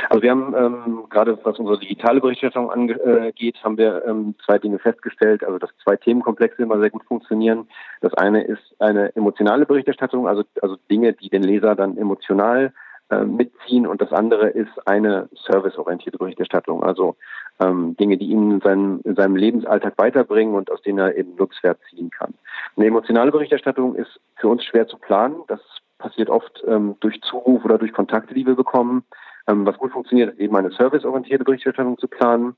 Also 0.10 0.24
wir 0.24 0.32
haben 0.32 0.54
ähm, 0.54 1.04
gerade 1.10 1.40
was 1.44 1.58
unsere 1.60 1.80
digitale 1.80 2.20
Berichterstattung 2.20 2.72
angeht, 2.72 3.58
haben 3.64 3.78
wir 3.78 4.04
ähm, 4.06 4.36
zwei 4.46 4.58
Dinge 4.58 4.80
festgestellt, 4.80 5.44
also 5.44 5.60
dass 5.60 5.70
zwei 5.84 5.96
Themenkomplexe 5.96 6.62
immer 6.62 6.80
sehr 6.80 6.90
gut 6.90 7.04
funktionieren. 7.06 7.68
Das 8.02 8.14
eine 8.16 8.44
ist 8.44 8.76
eine 8.80 9.16
emotionale 9.16 9.66
Berichterstattung, 9.66 10.28
also 10.28 10.44
also 10.62 10.76
Dinge, 10.90 11.14
die 11.14 11.30
den 11.30 11.44
Leser 11.44 11.76
dann 11.76 11.98
emotional 11.98 12.74
äh, 13.10 13.24
mitziehen 13.24 13.88
und 13.88 14.02
das 14.02 14.12
andere 14.12 14.50
ist 14.50 14.88
eine 14.88 15.30
serviceorientierte 15.48 16.18
Berichterstattung, 16.18 16.84
also 16.84 17.16
ähm, 17.60 17.96
Dinge, 17.98 18.18
die 18.18 18.28
ihn 18.28 18.52
in 18.52 18.62
seinem, 18.62 19.02
in 19.04 19.16
seinem 19.16 19.36
Lebensalltag 19.36 19.94
weiterbringen 19.98 20.56
und 20.56 20.72
aus 20.72 20.82
denen 20.82 21.00
er 21.00 21.16
eben 21.16 21.36
Nutzwert 21.36 21.80
ziehen 21.90 22.10
kann. 22.10 22.34
Eine 22.76 22.88
emotionale 22.88 23.32
Berichterstattung 23.32 23.96
ist 23.96 24.20
für 24.36 24.48
uns 24.48 24.64
schwer 24.64 24.88
zu 24.88 24.98
planen. 24.98 25.36
Das 25.48 25.60
passiert 25.98 26.30
oft 26.30 26.64
ähm, 26.68 26.96
durch 27.00 27.22
Zuruf 27.22 27.66
oder 27.66 27.78
durch 27.78 27.94
Kontakte, 27.94 28.34
die 28.34 28.46
wir 28.46 28.56
bekommen. 28.56 29.04
Ähm, 29.48 29.66
was 29.66 29.78
gut 29.78 29.92
funktioniert, 29.92 30.34
ist 30.34 30.40
eben 30.40 30.56
eine 30.56 30.72
serviceorientierte 30.72 31.44
Berichterstattung 31.44 31.98
zu 31.98 32.08
planen. 32.08 32.56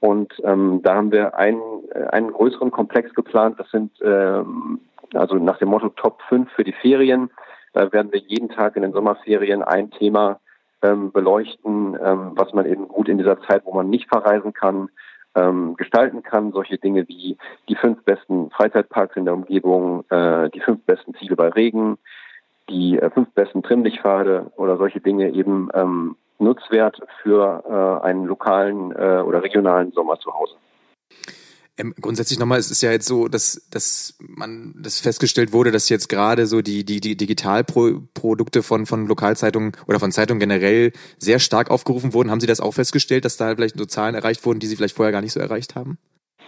Und 0.00 0.32
ähm, 0.42 0.80
da 0.82 0.96
haben 0.96 1.12
wir 1.12 1.36
einen, 1.36 1.62
äh, 1.94 2.06
einen 2.08 2.32
größeren 2.32 2.70
Komplex 2.70 3.14
geplant. 3.14 3.60
Das 3.60 3.70
sind 3.70 3.92
ähm, 4.02 4.80
also 5.14 5.36
nach 5.36 5.58
dem 5.58 5.68
Motto 5.68 5.90
Top 5.90 6.20
5 6.28 6.50
für 6.50 6.64
die 6.64 6.72
Ferien. 6.72 7.30
Da 7.72 7.92
werden 7.92 8.12
wir 8.12 8.20
jeden 8.20 8.48
Tag 8.48 8.76
in 8.76 8.82
den 8.82 8.92
Sommerferien 8.92 9.62
ein 9.62 9.90
Thema 9.90 10.40
ähm, 10.82 11.12
beleuchten, 11.12 11.96
ähm, 12.02 12.32
was 12.34 12.52
man 12.52 12.66
eben 12.66 12.88
gut 12.88 13.08
in 13.08 13.18
dieser 13.18 13.40
Zeit, 13.42 13.62
wo 13.64 13.72
man 13.72 13.88
nicht 13.88 14.08
verreisen 14.08 14.52
kann, 14.52 14.88
ähm, 15.34 15.74
gestalten 15.76 16.22
kann. 16.22 16.52
Solche 16.52 16.78
Dinge 16.78 17.08
wie 17.08 17.38
die 17.68 17.76
fünf 17.76 18.02
besten 18.04 18.50
Freizeitparks 18.50 19.16
in 19.16 19.24
der 19.24 19.34
Umgebung, 19.34 20.04
äh, 20.10 20.50
die 20.50 20.60
fünf 20.60 20.84
besten 20.84 21.14
Ziele 21.14 21.36
bei 21.36 21.48
Regen, 21.48 21.98
die 22.68 22.98
äh, 22.98 23.10
fünf 23.10 23.30
besten 23.32 23.62
Trimmlichtpfade 23.62 24.52
oder 24.56 24.76
solche 24.76 25.00
Dinge 25.00 25.30
eben 25.30 25.68
ähm, 25.74 26.16
Nutzwert 26.38 27.00
für 27.22 28.00
äh, 28.02 28.06
einen 28.06 28.26
lokalen 28.26 28.92
äh, 28.92 29.22
oder 29.24 29.42
regionalen 29.42 29.92
Sommer 29.92 30.18
zu 30.18 30.34
Hause. 30.34 30.54
Ähm, 31.78 31.94
grundsätzlich 31.98 32.38
nochmal, 32.38 32.58
es 32.58 32.70
ist 32.70 32.82
ja 32.82 32.90
jetzt 32.90 33.06
so, 33.06 33.28
dass, 33.28 33.66
dass 33.70 34.18
man 34.20 34.74
das 34.76 35.00
festgestellt 35.00 35.54
wurde, 35.54 35.70
dass 35.70 35.88
jetzt 35.88 36.08
gerade 36.08 36.46
so 36.46 36.60
die, 36.60 36.84
die, 36.84 37.00
die 37.00 37.16
Digitalprodukte 37.16 38.62
von, 38.62 38.84
von 38.84 39.06
Lokalzeitungen 39.06 39.72
oder 39.88 39.98
von 39.98 40.12
Zeitungen 40.12 40.40
generell 40.40 40.92
sehr 41.18 41.38
stark 41.38 41.70
aufgerufen 41.70 42.12
wurden. 42.12 42.30
Haben 42.30 42.40
Sie 42.40 42.46
das 42.46 42.60
auch 42.60 42.72
festgestellt, 42.72 43.24
dass 43.24 43.38
da 43.38 43.54
vielleicht 43.54 43.78
so 43.78 43.86
Zahlen 43.86 44.14
erreicht 44.14 44.44
wurden, 44.44 44.60
die 44.60 44.66
Sie 44.66 44.76
vielleicht 44.76 44.96
vorher 44.96 45.12
gar 45.12 45.22
nicht 45.22 45.32
so 45.32 45.40
erreicht 45.40 45.74
haben? 45.74 45.98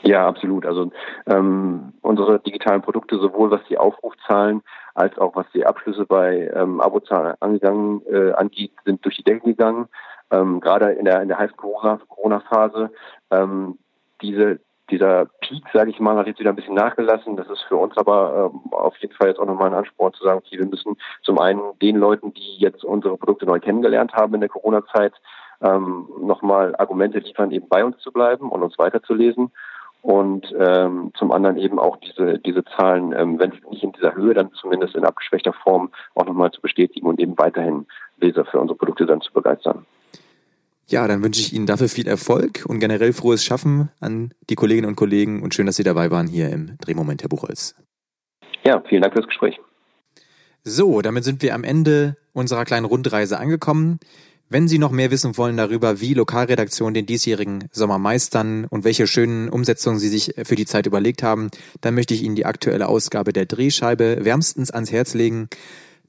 Ja, 0.02 0.28
absolut. 0.28 0.66
Also 0.66 0.90
ähm, 1.26 1.94
unsere 2.02 2.38
digitalen 2.40 2.82
Produkte, 2.82 3.18
sowohl 3.18 3.50
was 3.50 3.62
die 3.70 3.78
Aufrufzahlen 3.78 4.62
als 4.94 5.16
auch 5.16 5.34
was 5.34 5.46
die 5.54 5.64
Abschlüsse 5.64 6.04
bei 6.04 6.52
ähm, 6.54 6.82
Abozahlen 6.82 7.34
angegangen 7.40 8.02
äh, 8.06 8.32
angeht, 8.32 8.72
sind 8.84 9.02
durch 9.02 9.16
die 9.16 9.24
Decke 9.24 9.46
gegangen. 9.46 9.88
Ähm, 10.30 10.60
gerade 10.60 10.92
in 10.92 11.06
der 11.06 11.22
in 11.22 11.28
der 11.28 11.38
heißen 11.38 11.56
Corona-Phase. 11.56 12.90
Ähm, 13.30 13.78
diese 14.20 14.60
dieser 14.90 15.26
Peak, 15.40 15.64
sage 15.72 15.90
ich 15.90 16.00
mal, 16.00 16.16
hat 16.16 16.26
jetzt 16.26 16.40
wieder 16.40 16.50
ein 16.50 16.56
bisschen 16.56 16.74
nachgelassen. 16.74 17.36
Das 17.36 17.48
ist 17.48 17.62
für 17.68 17.76
uns 17.76 17.96
aber 17.96 18.50
ähm, 18.52 18.72
auf 18.72 18.96
jeden 18.98 19.14
Fall 19.14 19.28
jetzt 19.28 19.38
auch 19.40 19.46
nochmal 19.46 19.68
ein 19.68 19.74
Ansporn 19.74 20.12
zu 20.12 20.24
sagen, 20.24 20.38
okay, 20.38 20.58
wir 20.58 20.66
müssen 20.66 20.96
zum 21.22 21.38
einen 21.38 21.60
den 21.80 21.96
Leuten, 21.96 22.34
die 22.34 22.56
jetzt 22.58 22.84
unsere 22.84 23.16
Produkte 23.16 23.46
neu 23.46 23.60
kennengelernt 23.60 24.12
haben 24.12 24.34
in 24.34 24.40
der 24.40 24.50
Corona-Zeit, 24.50 25.14
ähm, 25.62 26.08
nochmal 26.20 26.74
Argumente 26.76 27.18
liefern, 27.18 27.50
eben 27.50 27.68
bei 27.68 27.84
uns 27.84 27.98
zu 27.98 28.12
bleiben 28.12 28.50
und 28.50 28.62
uns 28.62 28.78
weiterzulesen. 28.78 29.50
und 30.04 30.54
ähm, 30.58 31.12
zum 31.16 31.32
anderen 31.32 31.56
eben 31.56 31.78
auch 31.78 31.96
diese, 31.96 32.38
diese 32.38 32.62
Zahlen, 32.76 33.14
ähm, 33.16 33.38
wenn 33.38 33.54
nicht 33.70 33.82
in 33.82 33.92
dieser 33.92 34.14
Höhe, 34.14 34.34
dann 34.34 34.52
zumindest 34.52 34.94
in 34.94 35.04
abgeschwächter 35.06 35.54
Form 35.54 35.90
auch 36.14 36.26
nochmal 36.26 36.50
zu 36.50 36.60
bestätigen 36.60 37.06
und 37.06 37.18
eben 37.18 37.38
weiterhin 37.38 37.86
Leser 38.18 38.44
für 38.44 38.60
unsere 38.60 38.76
Produkte 38.76 39.06
dann 39.06 39.22
zu 39.22 39.32
begeistern. 39.32 39.86
Ja, 40.86 41.08
dann 41.08 41.22
wünsche 41.22 41.40
ich 41.40 41.52
Ihnen 41.52 41.66
dafür 41.66 41.88
viel 41.88 42.06
Erfolg 42.06 42.64
und 42.66 42.78
generell 42.78 43.12
frohes 43.12 43.44
Schaffen 43.44 43.88
an 44.00 44.34
die 44.50 44.54
Kolleginnen 44.54 44.88
und 44.88 44.96
Kollegen 44.96 45.42
und 45.42 45.54
schön, 45.54 45.66
dass 45.66 45.76
Sie 45.76 45.82
dabei 45.82 46.10
waren 46.10 46.26
hier 46.26 46.50
im 46.50 46.76
Drehmoment, 46.78 47.22
Herr 47.22 47.30
Buchholz. 47.30 47.74
Ja, 48.64 48.82
vielen 48.88 49.02
Dank 49.02 49.14
fürs 49.14 49.26
Gespräch. 49.26 49.58
So, 50.62 51.02
damit 51.02 51.24
sind 51.24 51.42
wir 51.42 51.54
am 51.54 51.64
Ende 51.64 52.16
unserer 52.32 52.64
kleinen 52.64 52.86
Rundreise 52.86 53.38
angekommen. 53.38 53.98
Wenn 54.50 54.68
Sie 54.68 54.78
noch 54.78 54.90
mehr 54.90 55.10
wissen 55.10 55.36
wollen 55.38 55.56
darüber, 55.56 56.00
wie 56.00 56.14
Lokalredaktionen 56.14 56.94
den 56.94 57.06
diesjährigen 57.06 57.64
Sommer 57.72 57.98
meistern 57.98 58.66
und 58.66 58.84
welche 58.84 59.06
schönen 59.06 59.48
Umsetzungen 59.48 59.98
Sie 59.98 60.08
sich 60.08 60.34
für 60.44 60.54
die 60.54 60.66
Zeit 60.66 60.86
überlegt 60.86 61.22
haben, 61.22 61.50
dann 61.80 61.94
möchte 61.94 62.12
ich 62.12 62.22
Ihnen 62.22 62.36
die 62.36 62.44
aktuelle 62.44 62.88
Ausgabe 62.88 63.32
der 63.32 63.46
Drehscheibe 63.46 64.18
wärmstens 64.24 64.70
ans 64.70 64.92
Herz 64.92 65.14
legen. 65.14 65.48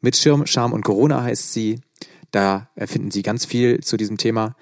Mit 0.01 0.17
Schirm, 0.17 0.45
Charme 0.45 0.73
und 0.73 0.83
Corona 0.83 1.23
heißt 1.23 1.53
sie. 1.53 1.79
Da 2.31 2.69
erfinden 2.75 3.11
Sie 3.11 3.21
ganz 3.21 3.45
viel 3.45 3.81
zu 3.81 3.97
diesem 3.97 4.17
Thema. 4.17 4.55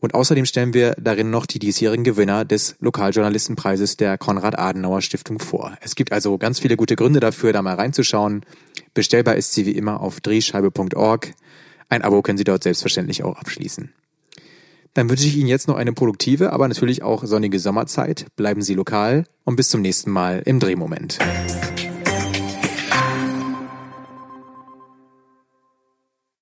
Und 0.00 0.14
außerdem 0.14 0.46
stellen 0.46 0.74
wir 0.74 0.94
darin 0.98 1.30
noch 1.30 1.46
die 1.46 1.58
diesjährigen 1.58 2.04
Gewinner 2.04 2.44
des 2.44 2.76
Lokaljournalistenpreises 2.78 3.96
der 3.96 4.16
Konrad-Adenauer-Stiftung 4.16 5.40
vor. 5.40 5.76
Es 5.80 5.96
gibt 5.96 6.12
also 6.12 6.38
ganz 6.38 6.60
viele 6.60 6.76
gute 6.76 6.94
Gründe 6.94 7.18
dafür, 7.18 7.52
da 7.52 7.62
mal 7.62 7.74
reinzuschauen. 7.74 8.44
Bestellbar 8.94 9.34
ist 9.34 9.52
sie 9.54 9.66
wie 9.66 9.72
immer 9.72 10.00
auf 10.00 10.20
drehscheibe.org. 10.20 11.32
Ein 11.88 12.02
Abo 12.02 12.22
können 12.22 12.38
Sie 12.38 12.44
dort 12.44 12.62
selbstverständlich 12.62 13.24
auch 13.24 13.36
abschließen. 13.36 13.92
Dann 14.94 15.08
wünsche 15.08 15.26
ich 15.26 15.36
Ihnen 15.36 15.48
jetzt 15.48 15.68
noch 15.68 15.76
eine 15.76 15.92
produktive, 15.92 16.52
aber 16.52 16.68
natürlich 16.68 17.02
auch 17.02 17.24
sonnige 17.24 17.58
Sommerzeit. 17.58 18.26
Bleiben 18.36 18.62
Sie 18.62 18.74
lokal 18.74 19.24
und 19.44 19.56
bis 19.56 19.68
zum 19.68 19.80
nächsten 19.80 20.10
Mal 20.10 20.42
im 20.44 20.60
Drehmoment. 20.60 21.18